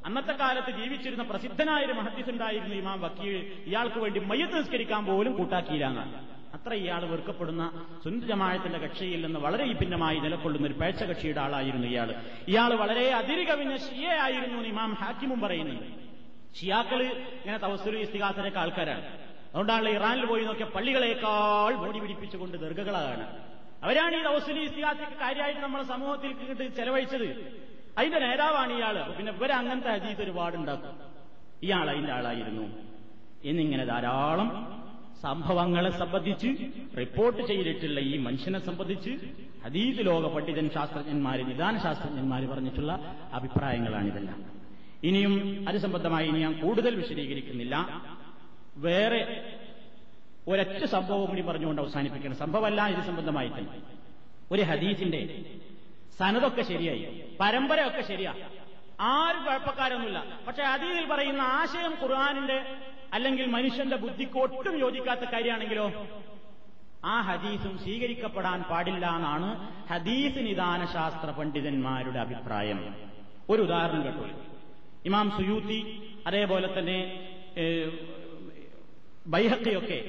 [0.05, 3.63] അന്നത്തെ കാലത്ത് ജീവിച്ചിരുന്ന പ്രസിദ്ധനായ ഒരു മഹദീസ് ഉണ്ടായിരുന്നു ഇമാം വക്കീൽ.
[3.67, 7.63] ഇയാൾക്ക് വേണ്ടി മയ്യത്ത് നിസ്കരിക്കാൻ പോലും കൂട്ടാക്കിയില്ല അത്ര ഇയാൾ വെറുക്കപ്പെടുന്ന
[8.03, 12.09] സുന്ദ ജമാത്തിന്റെ കക്ഷിയിൽ നിന്ന് വളരെ വിഭിന്നമായി നിലകൊള്ളുന്ന ഒരു പേച്ച കക്ഷിയുടെ ആളായിരുന്നു ഇയാൾ
[12.51, 15.85] ഇയാൾ വളരെ അതിരുകവിഞ്ഞ ഷിയെ ആയിരുന്നു ഇമാം ഹാക്കിമും പറയുന്നത്
[16.59, 19.03] ഷിയാക്കൾ ഇങ്ങനെ തവസ്സുലി ഇസ്തികാസരൊക്കെ ആൾക്കാരാണ്.
[19.51, 23.25] അതുകൊണ്ടാണ് ഇറാനിൽ പോയി നോക്കിയ പള്ളികളേക്കാൾ മോടി പിടിപ്പിച്ചുകൊണ്ട് ദീർഘകളാണ്
[23.83, 27.29] അവരാണ് ഈ തവസ്സുലി ഇസ്തിഹാസൊക്കെ കാര്യമായിട്ട് നമ്മുടെ സമൂഹത്തിൽ കിട്ടി ചെലവഴിച്ചത്.
[27.97, 30.95] അതിന്റെ നേതാവാണ് ഇയാൾ പിന്നെ ഇവരെ അങ്ങനത്തെ അജീത് ഒരുപാടുണ്ടാക്കും.
[31.63, 32.65] ഇയാൾ അതിന്റെ ആളായിരുന്നു.
[33.49, 34.78] എന്നിങ്ങനെ ധാരാളം
[35.21, 36.47] സംഭവങ്ങളെ സംബന്ധിച്ച്
[36.97, 39.09] റിപ്പോർട്ട് ചെയ്തിട്ടുള്ള ഈ മനുഷ്യനെ സംബന്ധിച്ച്
[39.65, 44.43] അതീത് ലോക പണ്ഡിതൻ ശാസ്ത്രജ്ഞന്മാര് നിദാന ശാസ്ത്രജ്ഞന്മാര് പറഞ്ഞിട്ടുള്ള അഭിപ്രായങ്ങളാണിതെല്ലാം.
[45.03, 48.01] ഇനിയും അത് സംബന്ധമായി ഇനി ഞാൻ കൂടുതൽ വിശദീകരിക്കുന്നില്ല.
[48.77, 49.53] വേറെ
[50.47, 52.35] ഒരൊറ്റ സംഭവം കൂടി പറഞ്ഞുകൊണ്ട് അവസാനിപ്പിക്കണം.
[52.35, 53.81] സംഭവമല്ല ഇത് സംബന്ധമായി തന്നെ.
[54.51, 55.45] ഒരു ഹദീസിന്റെ
[56.19, 57.23] സനതൊക്കെ ശരിയായി.
[57.39, 58.33] പരമ്പരയൊക്കെ ശരിയാ.
[58.99, 60.39] ആരും കുഴപ്പക്കാരൊന്നുമില്ല.
[60.47, 62.75] പക്ഷെ ഹദീസിൽ പറയുന്ന ആശയം ഖുർആാനിന്റെ
[63.13, 65.87] അല്ലെങ്കിൽ മനുഷ്യന്റെ ബുദ്ധിക്ക് ഒട്ടും യോജിക്കാത്ത കാര്യമാണെങ്കിലോ?
[67.05, 69.49] ആ ഹദീസും സ്വീകരിക്കപ്പെടാൻ പാടില്ല എന്നാണ്
[69.89, 72.79] ഹദീസ് നിദാന ശാസ്ത്ര പണ്ഡിതന്മാരുടെ അഭിപ്രായം.
[73.49, 74.25] ഒരു ഉദാഹരണം കേട്ടു.
[75.05, 75.79] ഇമാം സുയൂത്തി
[76.27, 76.97] അതേപോലെ തന്നെ
[79.27, 79.99] ബൈഹക്കയൊക്കെ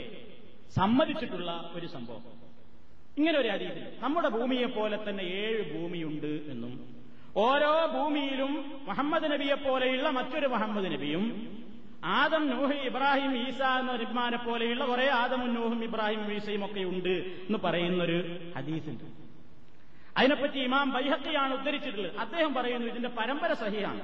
[0.77, 2.25] സമ്മതിച്ചിട്ടുള്ള ഒരു സംഭവം.
[3.19, 6.73] ഇങ്ങനെ ഒരു ഹദീസിൽ നമ്മുടെ ഭൂമിയെ പോലെ തന്നെ ഏഴ് ഭൂമിയുണ്ട് എന്നും
[7.37, 8.53] ഓരോ ഭൂമിയിലും
[8.89, 11.25] മുഹമ്മദ് നബിയെ പോലെയുള്ള മറ്റൊരു മുഹമ്മദ് നബിയും
[12.05, 17.59] ആദം നൂഹ് ഇബ്രാഹിം ഈസ എന്ന റിബ്മാനെ പോലെയുള്ള കുറെ ആദമും നൂഹും ഇബ്രാഹിം ഈസയും ഒക്കെ ഉണ്ട് എന്ന്
[17.59, 19.05] പറയുന്നൊരു ഹദീസുണ്ട്.
[20.17, 22.17] അതിനെപ്പറ്റി ഇമാം ബൈഹക്കിയാണ് ഉദ്ധരിച്ചിട്ടുള്ളത്.
[22.17, 24.01] അദ്ദേഹം പറയുന്നു ഇതിന്റെ പരമ്പര സഹിയാണ്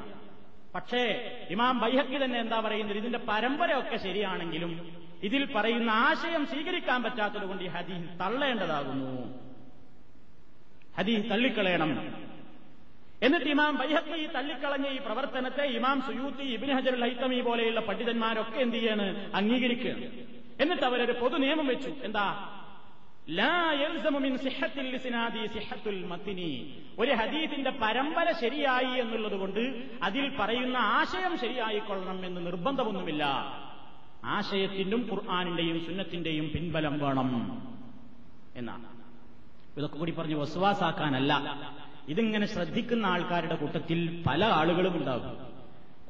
[0.75, 2.97] പക്ഷേ ഇമാം ബൈഹക്കി തന്നെ എന്താ പറയുന്നത്?
[2.97, 9.41] ഇതിന്റെ പരമ്പരയൊക്കെ ശരിയാണെങ്കിലും ഇതിൽ പറയുന്ന ആശയം സ്വീകരിക്കാൻ പറ്റാത്തതുകൊണ്ട് ഈ ഹദീസ് തള്ളേണ്ടതാകുന്നു.
[10.99, 12.15] ഹദീസ് തള്ളിക്കളയണം.
[13.23, 19.37] എന്നിട്ട് ഇമാം ബൈഹക്കി തള്ളിക്കളഞ്ഞ ഈ പ്രവർത്തനത്തെ ഇമാം സുയൂത്തി ഇബിൻ ഹജർ ലൈത്തമി പോലെയുള്ള പണ്ഡിതന്മാരൊക്കെ എന്ത് ചെയ്യാണ്?
[19.37, 20.05] അംഗീകരിക്കുകയാണ്.
[20.63, 21.91] എന്നിട്ട് അവരൊരു പൊതു നിയമം വെച്ചു.
[22.03, 22.53] എന്താ?
[26.99, 33.25] ഒരു ഹദീഫിന്റെ പരമ്പര ശരിയായി എന്നുള്ളത് കൊണ്ട് അതിൽ പറയുന്ന ആശയം ശരിയായിക്കൊള്ളണം എന്ന് നിർബന്ധമൊന്നുമില്ല.
[34.25, 37.63] ആശയത്തിനും ഖുർആാനിന്റെയും സുന്നത്തിന്റെയും പിൻബലം വേണം
[38.57, 38.87] എന്നാണ്.
[39.77, 41.43] ഇതൊക്കെ കൂടി പറഞ്ഞു വസ്വാസാക്കാനല്ല.
[42.09, 45.47] ഇതിങ്ങനെ ശ്രദ്ധിക്കുന്ന ആൾക്കാരുടെ കൂട്ടത്തിൽ പല ആളുകളും ഉണ്ടാകും.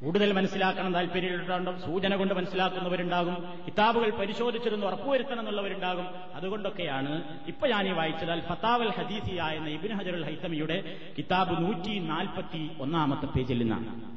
[0.01, 3.37] കൂടുതൽ മനസ്സിലാക്കണം താല്പര്യമുണ്ടാകും സൂചന കൊണ്ട് മനസ്സിലാക്കുന്നവരുണ്ടാകും
[3.67, 6.07] കിതാബുകൾ പരിശോധിച്ചിരുന്ന് ഉറപ്പുവരുത്തണം എന്നുള്ളവരുണ്ടാകും.
[6.35, 12.71] അതുകൊണ്ടൊക്കെയാണ് ഇപ്പൊ ഞാൻ ഈ വായിച്ചത് അൽ ഫത്താവൽ ഹദീസിയ എന്ന ഇബിൻ ഹജറുൽ ഹൈത്തമിയുടെ കിതാബ് നൂറ്റി നാൽപ്പത്തി
[12.81, 14.16] ഒന്നാമത്തെ പേജിൽ നിന്നാണ്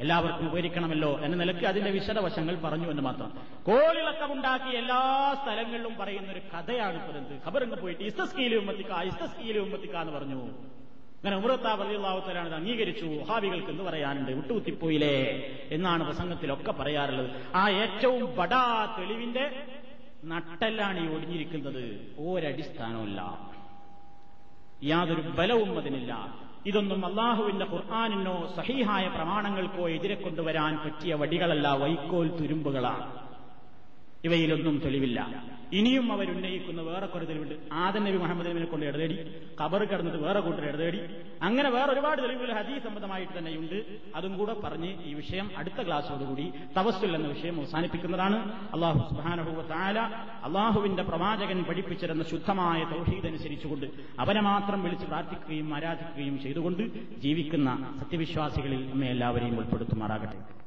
[0.00, 3.32] എല്ലാവർക്കും ഉപകരിക്കണമല്ലോ എന്ന നിലയ്ക്ക് അതിന്റെ വിശദവശങ്ങൾ പറഞ്ഞു എന്ന് മാത്രം.
[3.62, 10.42] കോളിളക്കമുണ്ടാക്കി എല്ലാ സ്ഥലങ്ങളിലും പറയുന്ന ഒരു കഥയാണ് പറയുന്നത് ഖബറിന് പോയിട്ട് ഇസ്തസ്കീലി ഉമ്മത്തിക്ക ഇസ്തസ്കീലി ഉമ്മത്തിക്ക എന്ന് പറഞ്ഞു.
[11.18, 11.72] അങ്ങനെ ഉമറത്താ
[12.44, 13.06] ഇത് അംഗീകരിച്ചു.
[13.06, 14.30] ഹാബികൾക്ക് എന്ന് പറയാനുണ്ട്?
[14.30, 15.16] വിട്ടുകുത്തിപ്പോയില്ലേ
[15.70, 17.30] എന്നാണ് പ്രസംഗത്തിലൊക്കെ പറയാറുള്ളത്.
[17.54, 19.66] ആ ഏറ്റവും ബടാ തെളിവിന്റെ
[20.24, 22.14] നട്ടെല്ലാണ് ഈ ഒടിഞ്ഞിരിക്കുന്നത്.
[22.18, 23.50] ഒരടിസ്ഥാനമില്ല
[24.84, 26.38] യാതൊരു ബലവും അതിനില്ല.
[26.68, 33.06] ഇതൊന്നും അള്ളാഹുവിന്റെ ഖുർആാനിനോ സഹീഹായ പ്രമാണങ്ങൾക്കോ എതിരെ കൊണ്ടുവരാൻ പറ്റിയ വടികളല്ല വൈക്കോൽ തുരുമ്പുകളാണ്.
[34.24, 35.57] ഇവയിലൊന്നും തെളിവില്ല.
[35.72, 39.16] ഇനിയും അവർ അവരുന്നയിക്കുന്ന വേറെ കുറെ തെളിവുണ്ട് ആദം നബി മുഹമ്മദ് നബിനെ കൊണ്ട് ഇടതേടി
[39.60, 41.00] കബർ കിടന്നിട്ട് വേറെ കൂട്ടർ ഇടതേടി.
[41.42, 43.84] അങ്ങനെ വേറെ ഒരുപാട് തെളിവുകൾ ഹദീസ് സംബന്ധമായിട്ട് തന്നെയുണ്ട്.
[44.16, 48.52] അതും കൂടെ പറഞ്ഞ് ഈ വിഷയം അടുത്ത ക്ലാസ്സോടുകൂടി തവസ്സുൽ എന്ന വിഷയം അവസാനിപ്പിക്കുന്നതാണ്.
[48.74, 49.98] അള്ളാഹു സുബാനഹുവ താല
[50.44, 53.86] അള്ളാഹുവിന്റെ പ്രവാചകൻ പഠിപ്പിച്ചിരുന്ന ശുദ്ധമായ തൗഹീദ് അനുസരിച്ചുകൊണ്ട്
[54.18, 56.82] അവനെ മാത്രം വിളിച്ച് പ്രാർത്ഥിക്കുകയും ആരാധിക്കുകയും ചെയ്തുകൊണ്ട്
[57.18, 60.57] ജീവിക്കുന്ന സത്യവിശ്വാസികളിൽ നമ്മെ എല്ലാവരെയും ഉൾപ്പെടുത്തുമാറാകട്ടെ.